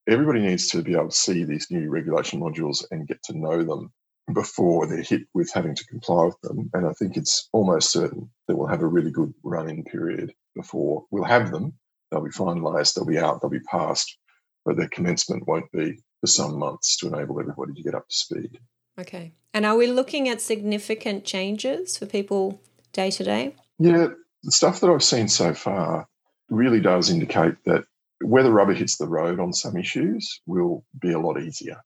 everybody 0.08 0.40
needs 0.40 0.68
to 0.68 0.82
be 0.82 0.94
able 0.94 1.10
to 1.10 1.14
see 1.14 1.44
these 1.44 1.70
new 1.70 1.90
regulation 1.90 2.40
modules 2.40 2.84
and 2.90 3.06
get 3.06 3.22
to 3.24 3.38
know 3.38 3.62
them 3.62 3.92
before 4.32 4.86
they're 4.86 5.02
hit 5.02 5.22
with 5.34 5.50
having 5.52 5.74
to 5.74 5.84
comply 5.86 6.24
with 6.24 6.40
them. 6.42 6.70
And 6.74 6.86
I 6.86 6.92
think 6.92 7.16
it's 7.16 7.48
almost 7.52 7.92
certain 7.92 8.30
that 8.46 8.56
we'll 8.56 8.68
have 8.68 8.82
a 8.82 8.86
really 8.86 9.10
good 9.10 9.32
run 9.42 9.68
in 9.68 9.84
period 9.84 10.32
before 10.56 11.04
we'll 11.10 11.24
have 11.24 11.50
them. 11.50 11.74
They'll 12.10 12.24
be 12.24 12.30
finalised, 12.30 12.94
they'll 12.94 13.04
be 13.04 13.18
out, 13.18 13.40
they'll 13.40 13.50
be 13.50 13.60
passed, 13.60 14.16
but 14.64 14.76
their 14.76 14.88
commencement 14.88 15.46
won't 15.46 15.70
be 15.72 15.98
for 16.20 16.26
some 16.26 16.58
months 16.58 16.96
to 16.98 17.08
enable 17.08 17.38
everybody 17.38 17.74
to 17.74 17.82
get 17.82 17.94
up 17.94 18.08
to 18.08 18.14
speed. 18.14 18.58
Okay. 18.98 19.32
And 19.54 19.64
are 19.64 19.76
we 19.76 19.86
looking 19.86 20.28
at 20.28 20.40
significant 20.40 21.24
changes 21.24 21.96
for 21.96 22.06
people 22.06 22.60
day 22.92 23.10
to 23.10 23.24
day? 23.24 23.54
Yeah, 23.78 24.08
the 24.42 24.52
stuff 24.52 24.80
that 24.80 24.90
I've 24.90 25.02
seen 25.02 25.28
so 25.28 25.54
far 25.54 26.08
really 26.48 26.80
does 26.80 27.10
indicate 27.10 27.54
that 27.64 27.84
where 28.20 28.42
the 28.42 28.52
rubber 28.52 28.74
hits 28.74 28.96
the 28.96 29.08
road 29.08 29.40
on 29.40 29.52
some 29.52 29.76
issues 29.76 30.40
will 30.46 30.84
be 31.00 31.12
a 31.12 31.18
lot 31.18 31.40
easier. 31.40 31.80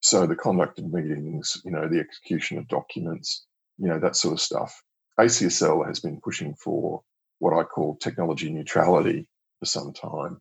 So 0.00 0.26
the 0.26 0.36
conduct 0.36 0.78
of 0.78 0.92
meetings, 0.92 1.60
you 1.64 1.70
know, 1.70 1.86
the 1.86 2.00
execution 2.00 2.58
of 2.58 2.68
documents, 2.68 3.44
you 3.78 3.88
know, 3.88 3.98
that 3.98 4.16
sort 4.16 4.32
of 4.32 4.40
stuff. 4.40 4.82
ACSL 5.18 5.86
has 5.86 6.00
been 6.00 6.20
pushing 6.22 6.54
for 6.54 7.02
what 7.38 7.52
I 7.52 7.64
call 7.64 7.96
technology 7.96 8.50
neutrality 8.50 9.28
for 9.58 9.66
some 9.66 9.92
time. 9.92 10.40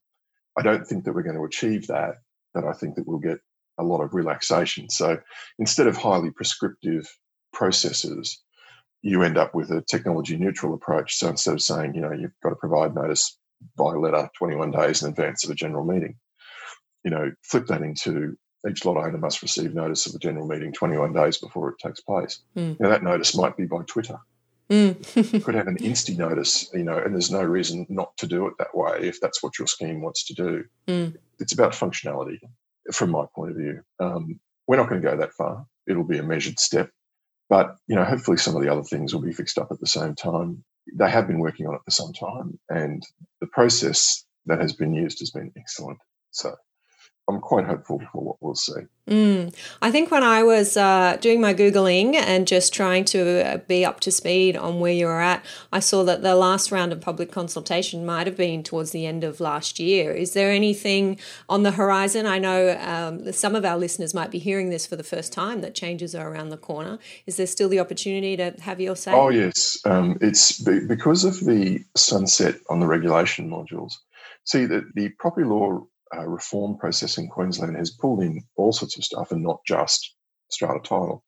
I 0.58 0.62
don't 0.62 0.88
think 0.88 1.04
that 1.04 1.14
we're 1.14 1.24
going 1.24 1.36
to 1.36 1.44
achieve 1.44 1.88
that, 1.88 2.16
but 2.54 2.64
I 2.64 2.72
think 2.72 2.96
that 2.96 3.06
we'll 3.06 3.20
get 3.20 3.40
a 3.78 3.84
lot 3.84 4.02
of 4.02 4.14
relaxation. 4.14 4.90
So 4.90 5.20
instead 5.58 5.88
of 5.88 5.98
highly 5.98 6.32
prescriptive 6.32 7.06
processes, 7.52 8.42
you 9.02 9.24
end 9.24 9.38
up 9.38 9.56
with 9.56 9.72
a 9.72 9.82
technology 9.82 10.38
neutral 10.38 10.74
approach. 10.74 11.16
So 11.16 11.30
instead 11.30 11.54
of 11.54 11.62
saying, 11.62 11.96
you 11.96 12.02
know, 12.02 12.12
you've 12.12 12.34
got 12.44 12.50
to 12.50 12.56
provide 12.56 12.96
notice 12.96 13.38
by 13.76 13.92
letter 13.92 14.30
21 14.38 14.72
days 14.72 15.04
in 15.04 15.10
advance 15.10 15.44
of 15.44 15.52
a 15.52 15.56
general 15.56 15.86
meeting. 15.86 16.16
You 17.04 17.12
know, 17.12 17.32
flip 17.44 17.68
that 17.68 17.82
into 17.82 18.36
each 18.70 18.84
lot 18.86 18.98
owner 18.98 19.18
must 19.18 19.42
receive 19.42 19.74
notice 19.74 20.06
of 20.06 20.16
a 20.16 20.20
general 20.20 20.48
meeting 20.48 20.74
21 20.74 21.14
days 21.14 21.38
before 21.38 21.70
it 21.70 21.78
takes 21.80 22.02
place. 22.02 22.42
Mm. 22.58 22.80
Now, 22.80 22.90
that 22.90 23.04
notice 23.04 23.36
might 23.36 23.56
be 23.56 23.66
by 23.66 23.84
Twitter. 23.88 24.20
Mm. 24.70 25.44
could 25.44 25.56
have 25.56 25.68
an 25.68 25.78
insty 25.78 26.16
notice, 26.16 26.70
you 26.74 26.84
know, 26.84 26.98
and 26.98 27.14
there's 27.14 27.32
no 27.32 27.42
reason 27.42 27.88
not 27.90 28.16
to 28.18 28.28
do 28.28 28.46
it 28.48 28.54
that 28.60 28.76
way 28.76 29.00
if 29.02 29.20
that's 29.20 29.42
what 29.42 29.58
your 29.58 29.68
scheme 29.68 30.02
wants 30.02 30.26
to 30.26 30.34
do. 30.34 30.64
Mm. 30.88 31.16
It's 31.40 31.54
about 31.54 31.72
functionality 31.72 32.38
from 32.92 33.12
my 33.12 33.26
point 33.34 33.52
of 33.52 33.58
view. 33.58 33.82
Um, 34.00 34.40
we're 34.68 34.78
not 34.78 34.90
going 34.90 35.02
to 35.02 35.08
go 35.08 35.18
that 35.18 35.34
far. 35.34 35.66
It'll 35.88 36.04
be 36.04 36.20
a 36.20 36.24
measured 36.24 36.60
step. 36.60 36.92
But, 37.50 37.78
you 37.88 37.96
know, 37.96 38.04
hopefully 38.04 38.38
some 38.38 38.56
of 38.56 38.62
the 38.62 38.72
other 38.72 38.84
things 38.84 39.12
will 39.12 39.22
be 39.22 39.34
fixed 39.34 39.58
up 39.58 39.72
at 39.72 39.80
the 39.80 39.88
same 39.88 40.14
time 40.14 40.64
they 40.96 41.10
have 41.10 41.28
been 41.28 41.40
working 41.40 41.68
on 41.68 41.76
it 41.76 41.82
for 41.86 41.92
some 41.92 42.14
time, 42.14 42.60
and 42.70 43.04
the 43.42 43.48
process 43.48 44.24
that 44.46 44.62
has 44.62 44.74
been 44.74 44.94
used 44.94 45.20
has 45.20 45.32
been 45.32 45.52
excellent. 45.58 46.00
So 46.32 46.56
I'm 47.30 47.40
quite 47.40 47.66
hopeful 47.66 48.02
for 48.12 48.24
what 48.24 48.38
we'll 48.42 48.56
see. 48.56 48.82
Mm. 49.08 49.56
I 49.82 49.92
think 49.92 50.12
when 50.12 50.24
I 50.24 50.44
was 50.44 50.76
uh, 50.76 51.18
doing 51.22 51.42
my 51.42 51.54
Googling 51.54 52.16
and 52.16 52.48
just 52.48 52.74
trying 52.74 53.06
to 53.06 53.46
uh, 53.46 53.58
be 53.68 53.86
up 53.86 54.00
to 54.02 54.12
speed 54.12 54.56
on 54.56 54.80
where 54.80 54.94
you're 54.94 55.22
at, 55.22 55.44
I 55.72 55.80
saw 55.80 56.04
that 56.04 56.22
the 56.22 56.36
last 56.36 56.72
round 56.72 56.92
of 56.92 57.02
public 57.02 57.32
consultation 57.32 58.06
might 58.06 58.28
have 58.28 58.36
been 58.36 58.64
towards 58.64 58.92
the 58.92 59.06
end 59.06 59.24
of 59.24 59.40
last 59.40 59.80
year. 59.80 60.12
Is 60.12 60.34
there 60.34 60.52
anything 60.52 61.20
on 61.48 61.64
the 61.64 61.72
horizon? 61.72 62.26
I 62.26 62.40
know 62.40 62.78
um, 62.80 63.32
some 63.32 63.56
of 63.56 63.64
our 63.64 63.78
listeners 63.78 64.14
might 64.14 64.32
be 64.32 64.40
hearing 64.40 64.70
this 64.70 64.86
for 64.86 64.96
the 64.96 65.04
first 65.04 65.32
time 65.32 65.62
that 65.62 65.76
changes 65.76 66.14
are 66.14 66.30
around 66.30 66.50
the 66.50 66.58
corner. 66.58 67.00
Is 67.26 67.38
there 67.38 67.48
still 67.48 67.70
the 67.70 67.80
opportunity 67.80 68.38
to 68.38 68.56
have 68.62 68.80
your 68.80 68.96
say? 68.96 69.14
Oh, 69.14 69.30
yes. 69.30 69.78
Um, 69.86 70.18
it's 70.22 70.62
because 70.62 71.24
of 71.24 71.40
the 71.40 71.84
sunset 71.96 72.56
on 72.70 72.80
the 72.80 72.88
regulation 72.88 73.50
modules. 73.50 73.94
See, 74.46 74.66
the, 74.66 74.84
the 74.96 75.10
property 75.20 75.46
law 75.46 75.88
uh, 76.16 76.28
reform 76.28 76.78
process 76.78 77.18
in 77.18 77.28
Queensland 77.28 77.78
has 77.78 77.92
pulled 77.92 78.24
in 78.24 78.42
all 78.56 78.72
sorts 78.72 78.98
of 78.98 79.04
stuff 79.04 79.32
and 79.32 79.44
not 79.44 79.60
just 79.66 80.16
strata 80.50 80.80
title. 80.80 81.24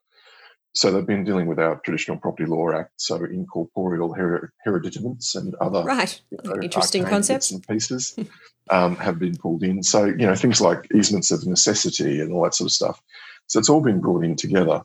So 0.73 0.89
they've 0.89 1.05
been 1.05 1.25
dealing 1.25 1.47
with 1.47 1.59
our 1.59 1.81
traditional 1.83 2.17
property 2.17 2.45
law 2.45 2.71
act, 2.71 2.93
so 2.95 3.15
incorporeal 3.25 4.13
her- 4.13 4.53
hereditaments 4.63 5.35
and 5.35 5.53
other 5.55 5.83
right. 5.83 6.21
You 6.31 6.37
know, 6.45 6.61
interesting 6.61 7.03
concepts 7.03 7.51
and 7.51 7.65
pieces 7.67 8.17
um, 8.69 8.95
have 8.95 9.19
been 9.19 9.35
pulled 9.35 9.63
in. 9.63 9.83
So 9.83 10.05
you 10.05 10.25
know 10.25 10.35
things 10.35 10.61
like 10.61 10.87
easements 10.95 11.29
of 11.31 11.45
necessity 11.45 12.21
and 12.21 12.31
all 12.31 12.43
that 12.43 12.55
sort 12.55 12.69
of 12.69 12.71
stuff. 12.71 13.01
So 13.47 13.59
it's 13.59 13.69
all 13.69 13.81
been 13.81 13.99
brought 13.99 14.23
in 14.23 14.37
together. 14.37 14.81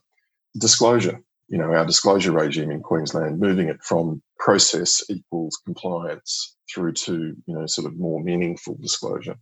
Disclosure, 0.59 1.23
you 1.49 1.59
know, 1.59 1.73
our 1.73 1.87
disclosure 1.87 2.33
regime 2.33 2.73
in 2.73 2.83
Queensland, 2.83 3.39
moving 3.39 3.69
it 3.69 3.81
from 3.83 4.23
process 4.39 5.05
equals 5.09 5.61
compliance 5.65 6.57
through 6.73 6.95
to 6.95 7.37
you 7.47 7.55
know 7.55 7.67
sort 7.67 7.87
of 7.87 7.97
more 7.97 8.21
meaningful 8.23 8.77
disclosure. 8.81 9.37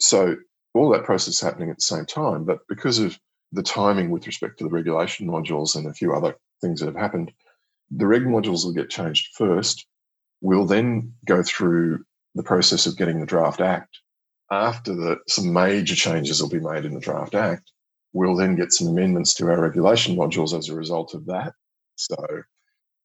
So 0.00 0.36
all 0.74 0.90
that 0.90 1.04
process 1.04 1.34
is 1.34 1.40
happening 1.40 1.70
at 1.70 1.76
the 1.76 1.82
same 1.82 2.06
time, 2.06 2.44
but 2.44 2.60
because 2.68 2.98
of 2.98 3.18
the 3.52 3.62
timing 3.62 4.10
with 4.10 4.26
respect 4.26 4.58
to 4.58 4.64
the 4.64 4.70
regulation 4.70 5.26
modules 5.26 5.74
and 5.74 5.86
a 5.86 5.94
few 5.94 6.12
other 6.12 6.36
things 6.60 6.80
that 6.80 6.86
have 6.86 6.96
happened, 6.96 7.32
the 7.90 8.06
reg 8.06 8.22
modules 8.22 8.64
will 8.64 8.72
get 8.72 8.90
changed 8.90 9.30
first. 9.34 9.86
We'll 10.40 10.66
then 10.66 11.14
go 11.26 11.42
through 11.42 12.04
the 12.34 12.42
process 12.42 12.86
of 12.86 12.96
getting 12.96 13.20
the 13.20 13.26
draft 13.26 13.60
act. 13.60 13.98
After 14.50 14.94
the 14.94 15.18
some 15.28 15.52
major 15.52 15.94
changes 15.94 16.40
will 16.40 16.48
be 16.48 16.60
made 16.60 16.84
in 16.84 16.94
the 16.94 17.00
draft 17.00 17.34
act, 17.34 17.70
we'll 18.12 18.36
then 18.36 18.56
get 18.56 18.72
some 18.72 18.88
amendments 18.88 19.34
to 19.34 19.46
our 19.50 19.60
regulation 19.60 20.16
modules 20.16 20.56
as 20.56 20.68
a 20.68 20.74
result 20.74 21.14
of 21.14 21.26
that. 21.26 21.52
So, 21.96 22.16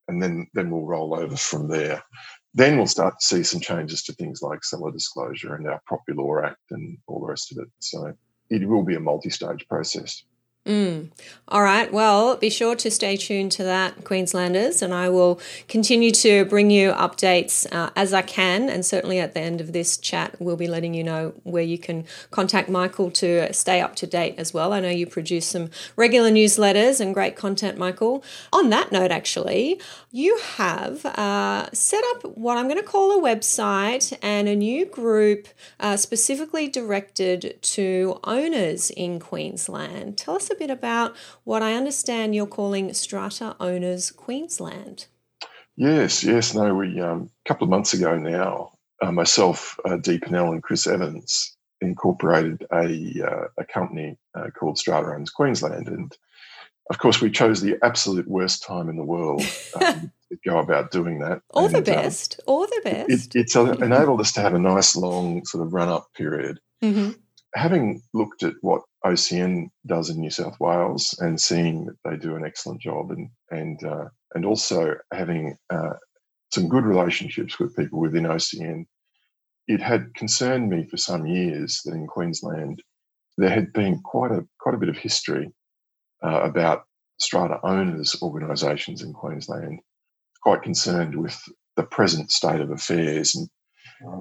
and 0.07 0.21
then 0.21 0.47
then 0.53 0.69
we'll 0.69 0.85
roll 0.85 1.15
over 1.15 1.35
from 1.35 1.67
there. 1.67 2.03
Then 2.53 2.77
we'll 2.77 2.87
start 2.87 3.15
to 3.19 3.25
see 3.25 3.43
some 3.43 3.61
changes 3.61 4.03
to 4.03 4.13
things 4.13 4.41
like 4.41 4.63
seller 4.63 4.91
disclosure 4.91 5.55
and 5.55 5.67
our 5.67 5.81
Property 5.87 6.15
Law 6.15 6.41
Act 6.43 6.71
and 6.71 6.97
all 7.07 7.19
the 7.19 7.27
rest 7.27 7.51
of 7.51 7.57
it. 7.59 7.69
So 7.79 8.13
it 8.49 8.67
will 8.67 8.83
be 8.83 8.95
a 8.95 8.99
multi 8.99 9.29
stage 9.29 9.67
process. 9.67 10.23
Mm. 10.65 11.09
All 11.49 11.61
right. 11.61 11.91
Well, 11.91 12.37
be 12.37 12.49
sure 12.49 12.73
to 12.77 12.89
stay 12.89 13.17
tuned 13.17 13.51
to 13.53 13.63
that, 13.63 14.05
Queenslanders, 14.05 14.81
and 14.81 14.93
I 14.93 15.09
will 15.09 15.41
continue 15.67 16.09
to 16.11 16.45
bring 16.45 16.71
you 16.71 16.93
updates 16.93 17.67
uh, 17.73 17.89
as 17.97 18.13
I 18.13 18.21
can. 18.21 18.69
And 18.69 18.85
certainly 18.85 19.19
at 19.19 19.33
the 19.33 19.41
end 19.41 19.59
of 19.59 19.73
this 19.73 19.97
chat, 19.97 20.37
we'll 20.39 20.55
be 20.55 20.67
letting 20.67 20.93
you 20.93 21.03
know 21.03 21.33
where 21.43 21.63
you 21.63 21.77
can 21.77 22.05
contact 22.31 22.69
Michael 22.69 23.11
to 23.11 23.51
stay 23.51 23.81
up 23.81 23.97
to 23.97 24.07
date 24.07 24.35
as 24.37 24.53
well. 24.53 24.71
I 24.71 24.79
know 24.79 24.89
you 24.89 25.05
produce 25.05 25.47
some 25.47 25.69
regular 25.97 26.31
newsletters 26.31 27.01
and 27.01 27.13
great 27.13 27.35
content, 27.35 27.77
Michael. 27.77 28.23
On 28.53 28.69
that 28.69 28.93
note, 28.93 29.11
actually, 29.11 29.81
you 30.13 30.37
have 30.55 31.05
uh, 31.05 31.69
set 31.73 32.03
up 32.11 32.23
what 32.37 32.57
I'm 32.57 32.69
going 32.69 32.79
to 32.79 32.87
call 32.87 33.11
a 33.11 33.21
website 33.21 34.17
and 34.21 34.47
a 34.47 34.55
new 34.55 34.85
group 34.85 35.49
uh, 35.81 35.97
specifically 35.97 36.69
directed 36.69 37.61
to 37.61 38.19
owners 38.23 38.91
in 38.91 39.19
Queensland. 39.19 40.17
Tell 40.17 40.35
us 40.35 40.52
a 40.53 40.59
bit 40.59 40.69
about 40.69 41.15
what 41.43 41.61
I 41.61 41.73
understand 41.73 42.35
you're 42.35 42.45
calling 42.45 42.93
Strata 42.93 43.55
Owners 43.59 44.11
Queensland. 44.11 45.07
Yes, 45.75 46.23
yes. 46.23 46.53
No, 46.53 46.73
we 46.75 47.01
um, 47.01 47.29
a 47.45 47.49
couple 47.49 47.65
of 47.65 47.71
months 47.71 47.93
ago 47.93 48.15
now, 48.15 48.71
uh, 49.01 49.11
myself, 49.11 49.77
uh, 49.85 49.97
Dee 49.97 50.19
Pennell, 50.19 50.51
and 50.51 50.61
Chris 50.61 50.85
Evans 50.85 51.57
incorporated 51.81 52.65
a 52.71 53.13
uh, 53.25 53.47
a 53.57 53.65
company 53.65 54.17
uh, 54.35 54.49
called 54.51 54.77
Strata 54.77 55.07
Owners 55.07 55.31
Queensland, 55.31 55.87
and 55.87 56.15
of 56.89 56.99
course, 56.99 57.21
we 57.21 57.31
chose 57.31 57.61
the 57.61 57.77
absolute 57.81 58.27
worst 58.27 58.63
time 58.63 58.89
in 58.89 58.97
the 58.97 59.03
world 59.03 59.41
um, 59.81 60.11
to 60.29 60.37
go 60.45 60.59
about 60.59 60.91
doing 60.91 61.19
that. 61.19 61.41
All 61.51 61.65
and, 61.65 61.75
the 61.75 61.81
best. 61.81 62.39
Um, 62.39 62.53
All 62.53 62.67
the 62.67 62.81
best. 62.83 63.35
It, 63.35 63.39
it's 63.39 63.55
enabled 63.55 64.21
us 64.21 64.31
to 64.33 64.41
have 64.41 64.53
a 64.53 64.59
nice 64.59 64.95
long 64.95 65.45
sort 65.45 65.65
of 65.65 65.73
run 65.73 65.89
up 65.89 66.13
period. 66.13 66.59
Mm-hmm. 66.83 67.11
Having 67.55 68.03
looked 68.13 68.43
at 68.43 68.55
what 68.61 68.83
OCN 69.05 69.69
does 69.85 70.09
in 70.09 70.19
New 70.19 70.29
South 70.29 70.59
Wales 70.59 71.15
and 71.19 71.39
seeing 71.39 71.85
that 71.85 71.97
they 72.05 72.15
do 72.15 72.35
an 72.35 72.45
excellent 72.45 72.81
job 72.81 73.11
and 73.11 73.29
and 73.51 73.83
uh, 73.83 74.05
and 74.33 74.45
also 74.45 74.95
having 75.11 75.57
uh, 75.69 75.93
some 76.51 76.69
good 76.69 76.85
relationships 76.85 77.59
with 77.59 77.75
people 77.75 77.99
within 77.99 78.23
OCN, 78.23 78.85
it 79.67 79.81
had 79.81 80.13
concerned 80.15 80.69
me 80.69 80.85
for 80.85 80.97
some 80.97 81.25
years 81.25 81.81
that 81.85 81.93
in 81.93 82.07
Queensland 82.07 82.81
there 83.37 83.49
had 83.49 83.73
been 83.73 83.99
quite 84.01 84.31
a 84.31 84.45
quite 84.59 84.75
a 84.75 84.79
bit 84.79 84.89
of 84.89 84.97
history 84.97 85.51
uh, 86.23 86.41
about 86.41 86.83
strata 87.19 87.59
owners 87.63 88.15
organisations 88.21 89.01
in 89.01 89.13
Queensland. 89.13 89.79
Quite 90.43 90.61
concerned 90.61 91.15
with 91.15 91.41
the 91.75 91.83
present 91.83 92.31
state 92.31 92.61
of 92.61 92.71
affairs, 92.71 93.35
and 93.35 93.49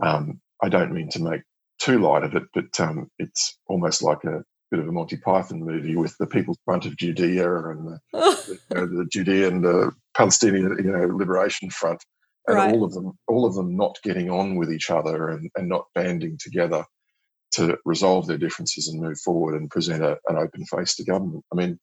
um, 0.02 0.40
I 0.62 0.68
don't 0.68 0.92
mean 0.92 1.08
to 1.10 1.22
make 1.22 1.42
too 1.80 1.98
light 1.98 2.22
of 2.22 2.34
it, 2.34 2.44
but 2.54 2.80
um, 2.80 3.10
it's 3.18 3.58
almost 3.66 4.02
like 4.02 4.22
a 4.24 4.44
bit 4.72 4.80
of 4.80 4.88
a 4.88 4.92
Monty 4.92 5.18
Python 5.18 5.62
movie 5.62 5.96
with 5.96 6.16
the 6.16 6.26
People's 6.26 6.58
Front 6.64 6.86
of 6.86 6.96
Judea 6.96 7.68
and 7.68 7.86
the, 7.86 7.98
the, 8.12 8.60
you 8.70 8.76
know, 8.76 8.86
the 8.86 9.04
Judean, 9.04 9.92
Palestinian, 10.16 10.78
you 10.82 10.90
know, 10.90 11.14
Liberation 11.14 11.68
Front, 11.68 12.02
and 12.48 12.56
right. 12.56 12.74
all 12.74 12.82
of 12.82 12.94
them, 12.94 13.12
all 13.28 13.44
of 13.44 13.54
them 13.54 13.76
not 13.76 13.98
getting 14.02 14.30
on 14.30 14.56
with 14.56 14.72
each 14.72 14.90
other 14.90 15.28
and, 15.28 15.50
and 15.56 15.68
not 15.68 15.84
banding 15.94 16.38
together 16.40 16.84
to 17.52 17.76
resolve 17.84 18.26
their 18.26 18.38
differences 18.38 18.88
and 18.88 19.02
move 19.02 19.20
forward 19.20 19.54
and 19.54 19.70
present 19.70 20.02
a, 20.02 20.16
an 20.28 20.36
open 20.36 20.64
face 20.64 20.96
to 20.96 21.04
government. 21.04 21.44
I 21.52 21.56
mean, 21.56 21.78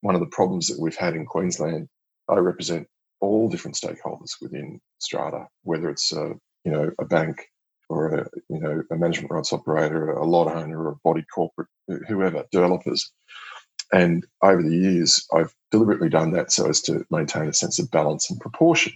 one 0.00 0.14
of 0.14 0.22
the 0.22 0.26
problems 0.28 0.66
that 0.68 0.80
we've 0.80 0.96
had 0.96 1.14
in 1.14 1.26
Queensland, 1.26 1.88
I 2.26 2.36
represent 2.36 2.86
all 3.20 3.50
different 3.50 3.76
stakeholders 3.76 4.32
within 4.40 4.80
Strata, 4.98 5.46
whether 5.62 5.90
it's 5.90 6.10
a, 6.12 6.32
you 6.64 6.72
know 6.72 6.90
a 6.98 7.04
bank, 7.04 7.46
or 7.90 8.14
a 8.14 8.30
you 8.48 8.60
know 8.60 8.82
a 8.90 8.96
management 8.96 9.32
rights 9.32 9.52
operator, 9.52 10.12
a 10.12 10.24
lot 10.24 10.46
owner, 10.46 10.82
or 10.82 10.92
a 10.92 10.96
body 11.04 11.24
corporate, 11.34 11.68
whoever, 12.08 12.44
developers. 12.52 13.12
And 13.92 14.24
over 14.42 14.62
the 14.62 14.76
years, 14.76 15.26
I've 15.34 15.52
deliberately 15.72 16.08
done 16.08 16.30
that 16.32 16.52
so 16.52 16.68
as 16.68 16.80
to 16.82 17.04
maintain 17.10 17.48
a 17.48 17.52
sense 17.52 17.80
of 17.80 17.90
balance 17.90 18.30
and 18.30 18.40
proportion. 18.40 18.92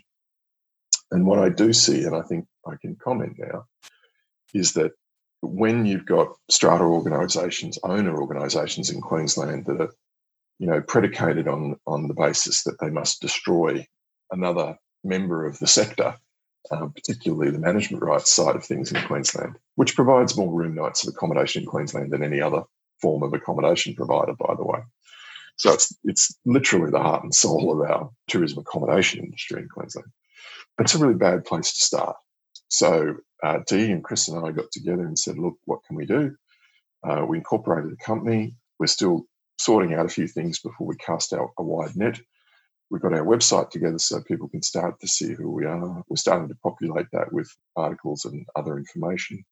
And 1.11 1.27
what 1.27 1.41
I 1.41 1.49
do 1.49 1.73
see, 1.73 2.05
and 2.05 2.15
I 2.15 2.23
think 2.23 2.47
I 2.67 2.77
can 2.81 2.95
comment 2.97 3.35
now, 3.37 3.67
is 4.55 4.75
that 4.75 4.93
when 5.43 5.85
you've 5.85 6.07
got 6.07 6.29
strata 6.49 6.85
organisations, 6.85 7.79
owner 7.83 8.17
organisations 8.17 8.91
in 8.91 9.01
Queensland 9.01 9.67
that 9.67 9.81
are, 9.81 9.93
you 10.61 10.69
know, 10.69 10.81
predicated 10.81 11.49
on 11.49 11.77
on 11.85 12.07
the 12.07 12.15
basis 12.15 12.63
that 12.63 12.79
they 12.81 12.91
must 12.91 13.21
destroy 13.21 13.85
another 14.31 14.79
member 15.03 15.45
of 15.45 15.59
the 15.59 15.67
sector 15.67 16.17
um, 16.71 16.93
particularly 16.93 17.51
the 17.51 17.59
management 17.59 18.03
rights 18.03 18.31
side 18.31 18.57
of 18.57 18.65
things 18.65 18.93
in 18.93 19.03
Queensland, 19.03 19.57
which 19.77 19.95
provides 19.95 20.37
more 20.37 20.53
room 20.53 20.75
nights 20.75 21.07
of 21.07 21.13
accommodation 21.15 21.63
in 21.63 21.69
Queensland 21.69 22.11
than 22.11 22.25
any 22.25 22.41
other 22.41 22.63
form 23.01 23.23
of 23.23 23.35
accommodation 23.35 23.95
provider, 23.95 24.35
by 24.35 24.55
the 24.55 24.65
way. 24.65 24.81
So 25.57 25.73
it's 25.73 25.95
it's 26.05 26.37
literally 26.45 26.91
the 26.91 27.03
heart 27.03 27.23
and 27.23 27.35
soul 27.35 27.73
of 27.73 27.89
our 27.89 28.11
tourism 28.29 28.59
accommodation 28.61 29.25
industry 29.25 29.63
in 29.63 29.69
Queensland. 29.69 30.09
But 30.77 30.87
it's 30.87 30.95
a 30.95 30.99
really 30.99 31.15
bad 31.15 31.45
place 31.45 31.73
to 31.75 31.81
start. 31.81 32.17
So 32.69 33.17
uh, 33.43 33.61
Dee 33.69 33.93
and 33.93 34.03
Chris 34.03 34.29
and 34.29 34.45
I 34.45 34.51
got 34.51 34.73
together 34.73 35.07
and 35.07 35.19
said, 35.19 35.39
look, 35.39 35.55
what 35.67 35.85
can 35.87 35.97
we 35.97 36.07
do? 36.07 36.35
Uh, 37.07 37.25
we 37.29 37.39
incorporated 37.39 37.93
a 37.93 38.05
company. 38.05 38.57
We're 38.79 38.87
still 38.87 39.27
sorting 39.59 39.95
out 39.95 40.07
a 40.07 40.09
few 40.09 40.27
things 40.27 40.59
before 40.59 40.87
we 40.87 40.97
cast 40.97 41.33
out 41.33 41.51
a 41.59 41.63
wide 41.63 41.95
net 41.95 42.21
we've 42.91 43.03
got 43.03 43.13
our 43.13 43.25
website 43.25 43.71
together 43.71 43.99
so 43.99 44.21
people 44.23 44.49
can 44.49 44.63
start 44.63 45.01
to 45.01 45.09
see 45.09 45.33
who 45.33 45.51
we 45.51 45.65
are. 45.65 46.03
We're 46.09 46.17
starting 46.17 46.49
to 46.49 46.57
populate 46.63 47.07
that 47.13 47.33
with 47.33 47.51
articles 47.77 48.25
and 48.25 48.47
other 48.57 48.77
information. 48.77 49.45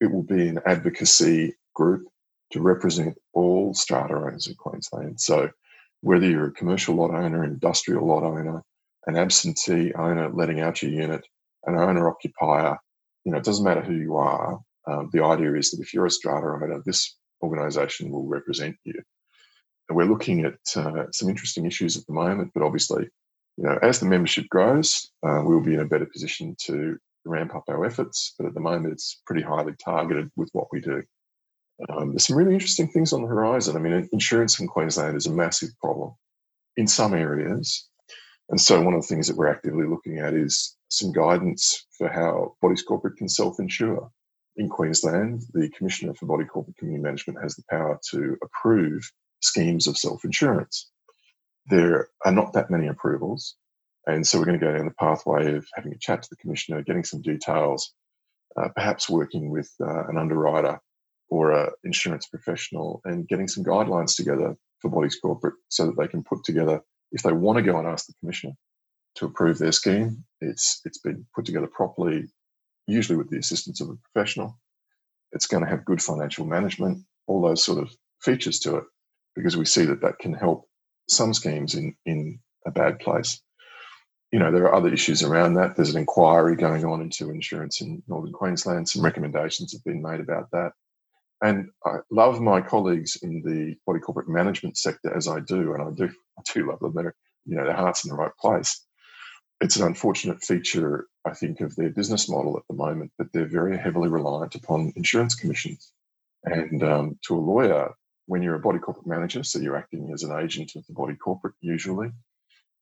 It 0.00 0.10
will 0.10 0.22
be 0.22 0.48
an 0.48 0.60
advocacy 0.66 1.54
group 1.74 2.06
to 2.52 2.60
represent 2.60 3.16
all 3.34 3.74
strata 3.74 4.14
owners 4.14 4.46
in 4.46 4.54
Queensland. 4.54 5.20
So 5.20 5.50
whether 6.00 6.26
you're 6.26 6.48
a 6.48 6.52
commercial 6.52 6.94
lot 6.94 7.10
owner, 7.10 7.44
industrial 7.44 8.06
lot 8.06 8.22
owner, 8.22 8.62
an 9.06 9.16
absentee 9.16 9.92
owner 9.94 10.30
letting 10.30 10.60
out 10.60 10.82
your 10.82 10.92
unit, 10.92 11.26
an 11.66 11.76
owner 11.76 12.08
occupier, 12.08 12.78
you 13.24 13.32
know, 13.32 13.38
it 13.38 13.44
doesn't 13.44 13.64
matter 13.64 13.82
who 13.82 13.94
you 13.94 14.16
are. 14.16 14.60
Um, 14.86 15.10
the 15.12 15.22
idea 15.22 15.54
is 15.54 15.70
that 15.70 15.80
if 15.80 15.92
you're 15.92 16.06
a 16.06 16.10
strata 16.10 16.46
owner, 16.46 16.82
this 16.84 17.16
organisation 17.42 18.10
will 18.10 18.26
represent 18.26 18.76
you 18.84 18.94
we're 19.90 20.04
looking 20.04 20.44
at 20.44 20.58
uh, 20.76 21.04
some 21.12 21.28
interesting 21.28 21.66
issues 21.66 21.96
at 21.96 22.06
the 22.06 22.12
moment, 22.12 22.52
but 22.54 22.62
obviously, 22.62 23.08
you 23.56 23.64
know, 23.64 23.78
as 23.82 24.00
the 24.00 24.06
membership 24.06 24.48
grows, 24.48 25.10
uh, 25.26 25.42
we'll 25.44 25.60
be 25.60 25.74
in 25.74 25.80
a 25.80 25.86
better 25.86 26.06
position 26.06 26.56
to 26.66 26.98
ramp 27.24 27.54
up 27.54 27.64
our 27.68 27.84
efforts. 27.84 28.34
But 28.38 28.46
at 28.46 28.54
the 28.54 28.60
moment, 28.60 28.92
it's 28.92 29.20
pretty 29.26 29.42
highly 29.42 29.74
targeted 29.84 30.30
with 30.36 30.50
what 30.52 30.68
we 30.72 30.80
do. 30.80 31.02
Um, 31.88 32.10
there's 32.10 32.26
some 32.26 32.36
really 32.36 32.54
interesting 32.54 32.88
things 32.88 33.12
on 33.12 33.22
the 33.22 33.28
horizon. 33.28 33.76
I 33.76 33.80
mean, 33.80 34.08
insurance 34.12 34.58
in 34.58 34.66
Queensland 34.66 35.16
is 35.16 35.26
a 35.26 35.32
massive 35.32 35.70
problem 35.80 36.14
in 36.76 36.86
some 36.86 37.14
areas. 37.14 37.88
And 38.48 38.60
so, 38.60 38.80
one 38.80 38.94
of 38.94 39.02
the 39.02 39.06
things 39.06 39.28
that 39.28 39.36
we're 39.36 39.50
actively 39.50 39.86
looking 39.86 40.18
at 40.18 40.34
is 40.34 40.76
some 40.88 41.12
guidance 41.12 41.86
for 41.96 42.08
how 42.08 42.56
bodies 42.62 42.82
corporate 42.82 43.16
can 43.16 43.28
self 43.28 43.60
insure. 43.60 44.10
In 44.56 44.68
Queensland, 44.68 45.42
the 45.52 45.68
Commissioner 45.70 46.14
for 46.14 46.26
Body 46.26 46.44
Corporate 46.44 46.76
Community 46.78 47.02
Management 47.02 47.40
has 47.40 47.54
the 47.54 47.62
power 47.70 48.00
to 48.10 48.36
approve 48.42 49.08
schemes 49.40 49.86
of 49.86 49.96
self 49.96 50.24
insurance. 50.24 50.90
There 51.66 52.08
are 52.24 52.32
not 52.32 52.52
that 52.54 52.70
many 52.70 52.88
approvals. 52.88 53.56
And 54.06 54.26
so 54.26 54.38
we're 54.38 54.46
going 54.46 54.58
to 54.58 54.64
go 54.64 54.72
down 54.72 54.86
the 54.86 54.92
pathway 54.92 55.54
of 55.54 55.66
having 55.74 55.92
a 55.92 55.98
chat 55.98 56.22
to 56.22 56.28
the 56.30 56.36
commissioner, 56.36 56.82
getting 56.82 57.04
some 57.04 57.20
details, 57.20 57.92
uh, 58.56 58.68
perhaps 58.74 59.08
working 59.08 59.50
with 59.50 59.70
uh, 59.80 60.06
an 60.08 60.16
underwriter 60.16 60.80
or 61.28 61.52
an 61.52 61.70
insurance 61.84 62.26
professional 62.26 63.02
and 63.04 63.28
getting 63.28 63.48
some 63.48 63.64
guidelines 63.64 64.16
together 64.16 64.56
for 64.80 64.90
bodies 64.90 65.18
corporate 65.20 65.54
so 65.68 65.86
that 65.86 65.98
they 65.98 66.08
can 66.08 66.22
put 66.22 66.42
together, 66.44 66.80
if 67.12 67.22
they 67.22 67.32
want 67.32 67.58
to 67.58 67.62
go 67.62 67.78
and 67.78 67.86
ask 67.86 68.06
the 68.06 68.14
commissioner 68.20 68.54
to 69.16 69.26
approve 69.26 69.58
their 69.58 69.72
scheme, 69.72 70.24
it's, 70.40 70.80
it's 70.86 70.98
been 70.98 71.26
put 71.34 71.44
together 71.44 71.66
properly, 71.66 72.24
usually 72.86 73.18
with 73.18 73.28
the 73.28 73.38
assistance 73.38 73.82
of 73.82 73.90
a 73.90 73.96
professional. 74.10 74.58
It's 75.32 75.46
going 75.46 75.62
to 75.62 75.68
have 75.68 75.84
good 75.84 76.00
financial 76.00 76.46
management, 76.46 77.04
all 77.26 77.42
those 77.42 77.62
sort 77.62 77.82
of 77.82 77.94
features 78.22 78.58
to 78.60 78.76
it 78.76 78.84
because 79.38 79.56
we 79.56 79.64
see 79.64 79.84
that 79.84 80.02
that 80.02 80.18
can 80.18 80.34
help 80.34 80.68
some 81.08 81.32
schemes 81.32 81.76
in, 81.76 81.94
in 82.04 82.40
a 82.66 82.72
bad 82.72 82.98
place. 82.98 83.40
You 84.32 84.40
know, 84.40 84.50
there 84.50 84.64
are 84.64 84.74
other 84.74 84.92
issues 84.92 85.22
around 85.22 85.54
that. 85.54 85.76
There's 85.76 85.94
an 85.94 86.00
inquiry 86.00 86.56
going 86.56 86.84
on 86.84 87.00
into 87.00 87.30
insurance 87.30 87.80
in 87.80 88.02
Northern 88.08 88.32
Queensland. 88.32 88.88
Some 88.88 89.04
recommendations 89.04 89.72
have 89.72 89.84
been 89.84 90.02
made 90.02 90.18
about 90.18 90.50
that. 90.50 90.72
And 91.40 91.68
I 91.86 91.98
love 92.10 92.40
my 92.40 92.60
colleagues 92.60 93.16
in 93.22 93.42
the 93.42 93.76
body 93.86 94.00
corporate 94.00 94.28
management 94.28 94.76
sector 94.76 95.16
as 95.16 95.28
I 95.28 95.38
do, 95.38 95.72
and 95.72 95.82
I 95.82 95.90
do, 95.92 96.12
I 96.36 96.42
do 96.52 96.68
love 96.68 96.80
them. 96.80 96.92
They're, 96.96 97.14
you 97.46 97.56
know, 97.56 97.64
their 97.64 97.76
heart's 97.76 98.04
in 98.04 98.10
the 98.10 98.16
right 98.16 98.36
place. 98.40 98.84
It's 99.60 99.76
an 99.76 99.86
unfortunate 99.86 100.42
feature, 100.42 101.06
I 101.24 101.34
think, 101.34 101.60
of 101.60 101.76
their 101.76 101.90
business 101.90 102.28
model 102.28 102.56
at 102.56 102.64
the 102.68 102.76
moment 102.76 103.12
that 103.18 103.32
they're 103.32 103.46
very 103.46 103.78
heavily 103.78 104.08
reliant 104.08 104.56
upon 104.56 104.92
insurance 104.96 105.36
commissions. 105.36 105.92
And 106.42 106.82
um, 106.82 107.18
to 107.28 107.36
a 107.36 107.38
lawyer, 107.38 107.92
when 108.28 108.42
you're 108.42 108.54
a 108.54 108.60
body 108.60 108.78
corporate 108.78 109.06
manager, 109.06 109.42
so 109.42 109.58
you're 109.58 109.76
acting 109.76 110.12
as 110.12 110.22
an 110.22 110.38
agent 110.38 110.72
of 110.76 110.86
the 110.86 110.92
body 110.92 111.16
corporate 111.16 111.54
usually, 111.60 112.10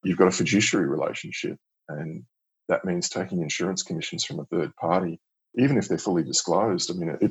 you've 0.02 0.18
got 0.18 0.28
a 0.28 0.32
fiduciary 0.32 0.86
relationship. 0.86 1.56
And 1.88 2.24
that 2.68 2.84
means 2.84 3.08
taking 3.08 3.42
insurance 3.42 3.84
commissions 3.84 4.24
from 4.24 4.40
a 4.40 4.44
third 4.46 4.74
party, 4.74 5.20
even 5.56 5.78
if 5.78 5.86
they're 5.86 5.98
fully 5.98 6.24
disclosed. 6.24 6.90
I 6.90 6.94
mean, 6.94 7.16
it, 7.20 7.30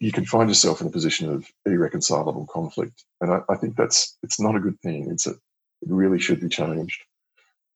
you 0.00 0.10
can 0.10 0.24
find 0.24 0.50
yourself 0.50 0.80
in 0.80 0.88
a 0.88 0.90
position 0.90 1.30
of 1.30 1.46
irreconcilable 1.64 2.46
conflict. 2.46 3.04
And 3.20 3.32
I, 3.32 3.40
I 3.48 3.54
think 3.54 3.76
that's 3.76 4.18
it's 4.24 4.40
not 4.40 4.56
a 4.56 4.60
good 4.60 4.80
thing. 4.80 5.08
It's 5.10 5.28
a, 5.28 5.30
it 5.30 5.88
really 5.88 6.18
should 6.18 6.40
be 6.40 6.48
changed. 6.48 7.00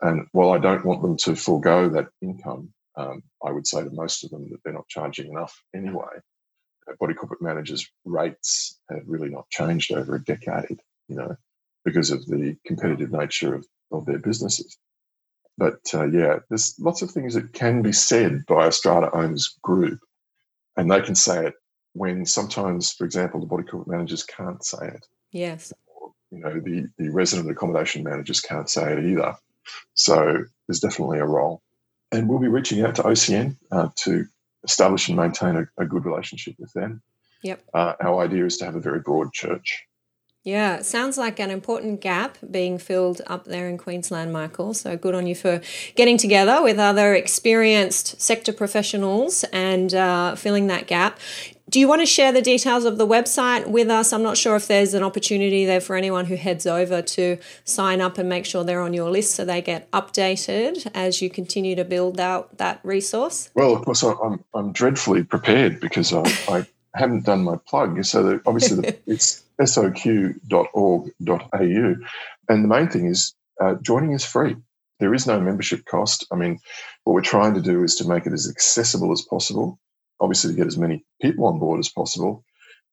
And 0.01 0.27
while 0.33 0.51
I 0.51 0.59
don't 0.59 0.85
want 0.85 1.03
them 1.03 1.17
to 1.19 1.37
forego 1.37 1.89
that 1.91 2.09
income, 2.21 2.75
um, 2.97 3.23
I 3.47 3.53
would 3.53 3.69
say 3.69 3.85
to 3.85 3.91
most 3.91 4.25
of 4.25 4.31
them 4.31 4.51
that 4.51 4.59
they're 4.65 4.73
not 4.73 4.89
charging 4.89 5.31
enough 5.31 5.63
anyway. 5.73 6.19
Body 6.99 7.15
corporate 7.15 7.43
managers' 7.43 7.89
rates 8.05 8.79
have 8.91 9.03
really 9.07 9.29
not 9.29 9.49
changed 9.51 9.93
over 9.93 10.15
a 10.15 10.25
decade, 10.25 10.81
you 11.09 11.17
know, 11.17 11.37
because 11.85 12.11
of 12.11 12.27
the 12.27 12.57
competitive 12.67 13.13
nature 13.13 13.55
of, 13.55 13.67
of 13.91 14.07
their 14.07 14.19
businesses. 14.19 14.77
But 15.59 15.81
uh, 15.95 16.07
yeah, 16.07 16.39
there's 16.49 16.75
lots 16.79 17.03
of 17.03 17.11
things 17.11 17.35
that 17.35 17.53
can 17.53 17.83
be 17.83 17.93
said 17.93 18.47
by 18.47 18.67
a 18.67 18.73
strata 18.73 19.15
owners 19.15 19.57
group, 19.63 20.01
and 20.77 20.91
they 20.91 21.01
can 21.01 21.15
say 21.15 21.47
it 21.47 21.55
when 21.95 22.25
sometimes, 22.25 22.93
for 22.93 23.05
example, 23.05 23.41
the 23.41 23.47
body 23.47 23.65
corporate 23.65 23.95
managers 23.95 24.25
can't 24.25 24.65
say 24.65 24.89
it. 24.89 25.07
Yes. 25.31 25.73
Or, 25.87 26.13
you 26.31 26.39
know, 26.39 26.59
the, 26.59 26.89
the 26.99 27.11
resident 27.11 27.51
accommodation 27.51 28.03
managers 28.03 28.41
can't 28.41 28.69
say 28.69 28.95
it 28.95 29.05
either. 29.05 29.37
So 29.95 30.45
there's 30.67 30.81
definitely 30.81 31.19
a 31.19 31.27
role. 31.27 31.63
And 32.11 32.29
we'll 32.29 32.39
be 32.39 32.49
reaching 32.49 32.83
out 32.83 32.95
to 32.97 33.03
OCN 33.03 33.57
uh, 33.71 33.89
to 34.01 34.27
establish 34.65 35.09
and 35.09 35.17
maintain 35.17 35.57
a, 35.57 35.83
a, 35.83 35.87
good 35.87 36.05
relationship 36.05 36.55
with 36.59 36.73
them. 36.73 37.03
Yep. 37.43 37.63
Uh, 37.75 37.95
our 38.01 38.25
idea 38.25 38.45
is 38.47 38.57
to 38.59 38.65
have 38.65 38.77
a 38.77 38.81
very 38.81 39.01
broad 39.01 39.33
church. 39.33 39.85
Yeah, 40.45 40.79
it 40.79 40.85
sounds 40.85 41.17
like 41.19 41.39
an 41.39 41.51
important 41.51 42.01
gap 42.01 42.37
being 42.51 42.77
filled 42.77 43.23
up 43.29 43.45
there 43.45 43.69
in 43.69 43.79
Queensland, 43.79 44.33
Michael. 44.33 44.75
So 44.75 44.97
good 44.97 45.15
on 45.15 45.29
you 45.29 45.37
for 45.37 45.61
getting 45.95 46.19
together 46.19 46.61
with 46.61 46.81
other 46.81 47.15
experienced 47.15 48.21
sector 48.21 48.53
professionals 48.53 49.45
and 49.53 49.95
uh, 49.95 50.35
filling 50.35 50.67
that 50.67 50.89
gap. 50.89 51.21
Do 51.73 51.81
you 51.81 51.89
want 51.89 52.03
to 52.03 52.07
share 52.07 52.33
the 52.33 52.43
details 52.43 52.85
of 52.85 52.99
the 52.99 53.07
website 53.07 53.67
with 53.67 53.89
us? 53.89 54.13
I'm 54.13 54.23
not 54.23 54.37
sure 54.37 54.57
if 54.57 54.69
there's 54.69 54.93
an 54.93 55.03
opportunity 55.03 55.65
there 55.65 55.81
for 55.81 55.97
anyone 55.97 56.27
who 56.27 56.37
heads 56.37 56.67
over 56.67 57.01
to 57.01 57.39
sign 57.65 58.03
up 58.03 58.19
and 58.19 58.29
make 58.29 58.45
sure 58.45 58.63
they're 58.63 58.83
on 58.83 58.93
your 58.93 59.11
list 59.11 59.35
so 59.35 59.47
they 59.47 59.63
get 59.63 59.91
updated 59.91 60.87
as 60.93 61.23
you 61.23 61.31
continue 61.31 61.75
to 61.77 61.85
build 61.87 62.21
out 62.21 62.59
that 62.59 62.79
resource. 62.83 63.49
Well, 63.55 63.75
of 63.75 63.87
course, 63.87 64.03
I'm, 64.03 64.45
I'm 64.53 64.73
dreadfully 64.73 65.25
prepared 65.25 65.81
because 65.81 66.13
I, 66.13 66.25
I 66.47 66.67
haven't 66.95 67.25
done 67.25 67.43
my 67.43 67.57
plug. 67.67 68.05
So 68.05 68.39
obviously, 68.45 68.83
the, 68.83 68.99
it's 69.07 69.43
soq.org.au. 69.59 70.37
And 72.51 72.65
the 72.65 72.69
main 72.69 72.89
thing 72.91 73.07
is 73.07 73.35
uh, 73.63 73.77
joining 73.77 74.13
is 74.13 74.27
free. 74.27 74.57
There 75.01 75.15
is 75.15 75.27
no 75.27 75.41
membership 75.41 75.87
cost. 75.87 76.27
I 76.31 76.35
mean, 76.35 76.59
what 77.05 77.15
we're 77.15 77.23
trying 77.23 77.55
to 77.55 77.63
do 77.63 77.83
is 77.83 77.97
to 77.97 78.07
make 78.07 78.27
it 78.27 78.35
as 78.35 78.47
accessible 78.47 79.11
as 79.11 79.23
possible, 79.23 79.79
obviously, 80.23 80.53
to 80.53 80.57
get 80.57 80.67
as 80.67 80.79
many 80.79 81.05
people 81.21 81.45
on 81.45 81.59
board 81.59 81.79
as 81.81 81.91
possible. 81.91 82.45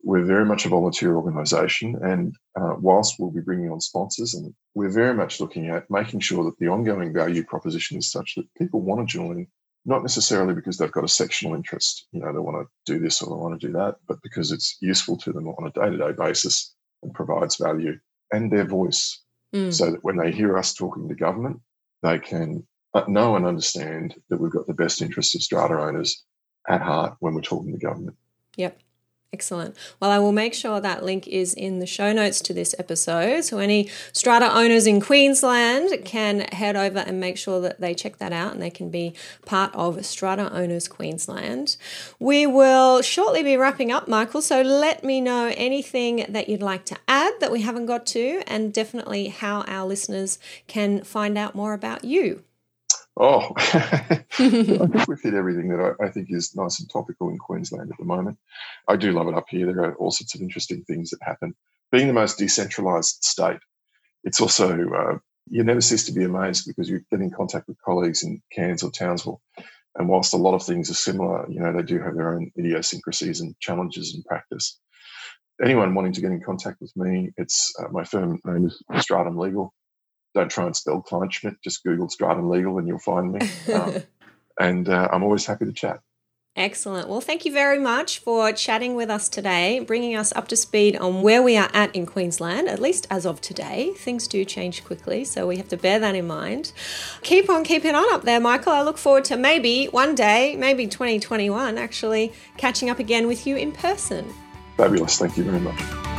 We're 0.04 0.26
very 0.26 0.46
much 0.46 0.66
a 0.66 0.70
volunteer 0.70 1.16
organisation, 1.16 1.96
and 2.02 2.36
uh, 2.60 2.76
whilst 2.80 3.16
we'll 3.20 3.32
be 3.32 3.42
bringing 3.42 3.70
on 3.70 3.80
sponsors, 3.82 4.34
and 4.34 4.54
we're 4.74 4.90
very 4.90 5.14
much 5.14 5.40
looking 5.40 5.70
at 5.70 5.90
making 5.90 6.22
sure 6.22 6.44
that 6.46 6.58
the 6.60 6.68
ongoing 6.68 7.14
value 7.14 7.44
proposition 7.44 7.98
is 7.98 8.12
such 8.12 8.36
that 8.36 8.54
people 8.58 8.82
want 8.82 9.08
to 9.08 9.12
join 9.12 9.48
not 9.86 10.02
necessarily 10.02 10.54
because 10.54 10.78
they've 10.78 10.92
got 10.92 11.04
a 11.04 11.08
sectional 11.08 11.56
interest, 11.56 12.08
you 12.12 12.20
know, 12.20 12.32
they 12.34 12.40
want 12.40 12.58
to 12.58 12.94
do 12.94 13.00
this 13.00 13.22
or 13.22 13.30
they 13.30 13.42
want 13.42 13.60
to 13.60 13.68
do 13.68 13.74
that, 13.74 13.96
but 14.08 14.22
because 14.22 14.52
it's 14.52 14.78
useful 14.82 15.18
to 15.18 15.32
them 15.32 15.48
on 15.48 15.68
a 15.68 15.72
day 15.72 15.90
to 15.90 15.98
day 15.98 16.12
basis 16.12 16.76
and 17.02 17.14
provides 17.14 17.56
value 17.56 17.98
and 18.32 18.52
their 18.52 18.66
voice. 18.66 19.24
Mm. 19.56 19.74
So 19.74 19.92
that 19.92 20.04
when 20.04 20.18
they 20.18 20.32
hear 20.32 20.58
us 20.58 20.74
talking 20.74 21.08
to 21.08 21.16
government, 21.16 21.60
they 22.04 22.20
can 22.20 22.68
uh, 22.94 23.06
know 23.08 23.36
and 23.36 23.46
understand 23.46 24.16
that 24.30 24.40
we've 24.40 24.52
got 24.52 24.68
the 24.68 24.74
best 24.74 25.02
interests 25.02 25.34
of 25.34 25.42
strata 25.42 25.74
owners 25.74 26.24
at 26.68 26.82
heart 26.82 27.16
when 27.20 27.34
we're 27.34 27.42
talking 27.42 27.72
to 27.72 27.78
government. 27.78 28.18
Yep. 28.58 28.80
Excellent. 29.32 29.76
Well, 30.00 30.10
I 30.10 30.18
will 30.18 30.32
make 30.32 30.56
sure 30.56 30.82
that 30.82 31.04
link 31.06 31.28
is 31.28 31.54
in 31.54 31.78
the 31.78 31.86
show 31.86 32.12
notes 32.12 32.42
to 32.42 32.54
this 32.54 32.74
episode. 32.80 33.44
So, 33.44 33.60
any 33.60 33.88
strata 34.12 34.52
owners 34.52 34.88
in 34.88 35.00
Queensland 35.00 36.04
can 36.04 36.42
head 36.52 36.76
over 36.76 36.98
and 36.98 37.20
make 37.20 37.38
sure 37.38 37.62
that 37.62 37.80
they 37.80 37.94
check 37.94 38.18
that 38.18 38.34
out 38.34 38.54
and 38.54 38.62
they 38.62 38.72
can 38.72 38.90
be 38.90 39.14
part 39.46 39.74
of 39.76 40.04
Strata 40.04 40.52
Owners 40.52 40.88
Queensland. 40.88 41.78
We 42.20 42.48
will 42.48 43.04
shortly 43.04 43.44
be 43.44 43.56
wrapping 43.56 43.92
up, 43.92 44.08
Michael. 44.08 44.42
So, 44.42 44.64
let 44.64 45.04
me 45.04 45.22
know 45.22 45.54
anything 45.56 46.26
that 46.28 46.50
you'd 46.50 46.64
like 46.64 46.86
to 46.86 46.98
add 47.08 47.34
that 47.40 47.52
we 47.52 47.62
haven't 47.62 47.86
got 47.86 48.08
to, 48.08 48.42
and 48.48 48.74
definitely 48.74 49.28
how 49.28 49.62
our 49.68 49.86
listeners 49.86 50.40
can 50.66 51.04
find 51.04 51.38
out 51.38 51.54
more 51.54 51.74
about 51.74 52.04
you. 52.04 52.44
Oh, 53.22 53.52
I 53.58 54.24
think 54.32 55.08
we've 55.08 55.22
hit 55.22 55.34
everything 55.34 55.68
that 55.70 55.96
I, 56.00 56.06
I, 56.06 56.10
think 56.10 56.30
is 56.32 56.56
nice 56.56 56.80
and 56.80 56.90
topical 56.90 57.30
in 57.30 57.38
Queensland 57.38 57.92
at 57.92 57.98
the 57.98 58.06
moment. 58.06 58.38
I 58.88 58.96
do 58.96 59.12
love 59.12 59.28
it 59.28 59.34
up 59.34 59.48
here. 59.50 59.66
There 59.66 59.84
are 59.84 59.96
all 59.96 60.10
sorts 60.10 60.36
of 60.36 60.42
interesting 60.42 60.86
things 60.86 61.10
that 61.10 61.20
happen. 61.22 61.54
Being 61.92 62.08
the 62.08 62.14
most 62.14 62.40
decentralised 62.40 63.22
state, 63.24 63.60
it's 64.24 64.40
also, 64.40 64.72
uh, 64.72 65.18
you 65.50 65.66
never 65.66 65.82
cease 65.82 66.06
to 66.06 66.14
be 66.14 66.24
amazed 66.24 66.66
because 66.66 66.90
you 66.90 67.02
get 67.12 67.20
in 67.20 67.30
contact 67.30 67.68
with 67.68 67.82
colleagues 67.82 68.24
in 68.24 68.42
Cairns 68.54 68.84
or 68.84 68.92
Townsville. 68.92 69.42
And 69.96 70.08
whilst 70.08 70.34
a 70.34 70.38
lot 70.38 70.56
of 70.56 70.64
things 70.64 70.90
are 70.90 70.94
similar, 70.96 71.46
you 71.50 71.60
know, 71.60 71.74
they 71.74 71.84
do 71.84 72.00
have 72.00 72.16
their 72.16 72.34
own 72.34 72.52
idiosyncrasies 72.58 73.42
and 73.42 73.54
challenges 73.60 74.16
in 74.16 74.24
practice. 74.24 74.80
Anyone 75.62 75.94
wanting 75.94 76.14
to 76.14 76.22
get 76.22 76.32
in 76.32 76.42
contact 76.42 76.80
with 76.80 76.96
me, 76.96 77.32
it's 77.36 77.74
uh, 77.80 77.90
my 77.92 78.06
firm 78.06 78.40
name 78.46 78.68
is 78.68 78.82
Stratum 79.02 79.38
Legal 79.38 79.74
don't 80.34 80.50
try 80.50 80.66
and 80.66 80.76
spell 80.76 81.02
Kleinschmidt. 81.02 81.58
Just 81.64 81.84
Google 81.84 82.10
Stratum 82.10 82.50
Legal 82.50 82.78
and 82.78 82.88
you'll 82.88 83.00
find 83.00 83.32
me. 83.32 83.40
Um, 83.74 84.04
and 84.60 84.90
uh, 84.90 85.08
I'm 85.12 85.24
always 85.24 85.46
happy 85.46 85.66
to 85.66 85.72
chat. 85.72 86.02
Excellent. 86.56 87.08
Well, 87.08 87.22
thank 87.22 87.46
you 87.46 87.54
very 87.54 87.80
much 87.80 88.20
for 88.20 88.52
chatting 88.52 88.96
with 88.96 89.10
us 89.10 89.30
today, 89.30 89.80
bringing 89.80 90.18
us 90.18 90.34
up 90.34 90.50
to 90.50 90.58
speed 90.58 90.98
on 90.98 91.22
where 91.22 91.42
we 91.42 91.56
are 91.56 91.70
at 91.74 91.96
in 91.96 92.06
Queensland, 92.06 92.68
at 92.68 92.80
least 92.80 93.08
as 93.10 93.26
of 93.26 93.40
today. 93.40 93.94
Things 93.96 94.28
do 94.28 94.44
change 94.44 94.84
quickly, 94.84 95.24
so 95.24 95.48
we 95.48 95.56
have 95.56 95.70
to 95.70 95.78
bear 95.78 96.00
that 96.00 96.16
in 96.16 96.28
mind. 96.28 96.74
Keep 97.22 97.50
on 97.50 97.64
keeping 97.64 97.96
on 97.96 98.14
up 98.14 98.24
there, 98.24 98.42
Michael. 98.42 98.74
I 98.74 98.82
look 98.82 98.98
forward 98.98 99.24
to 99.26 99.38
maybe 99.38 99.86
one 99.86 100.16
day, 100.16 100.58
maybe 100.58 100.86
2021, 100.88 101.78
actually 101.78 102.34
catching 102.58 102.90
up 102.90 103.00
again 103.00 103.28
with 103.28 103.48
you 103.48 103.56
in 103.56 103.72
person. 103.72 104.34
Fabulous. 104.76 105.18
Thank 105.18 105.38
you 105.38 105.46
very 105.46 105.62
much. 105.62 106.19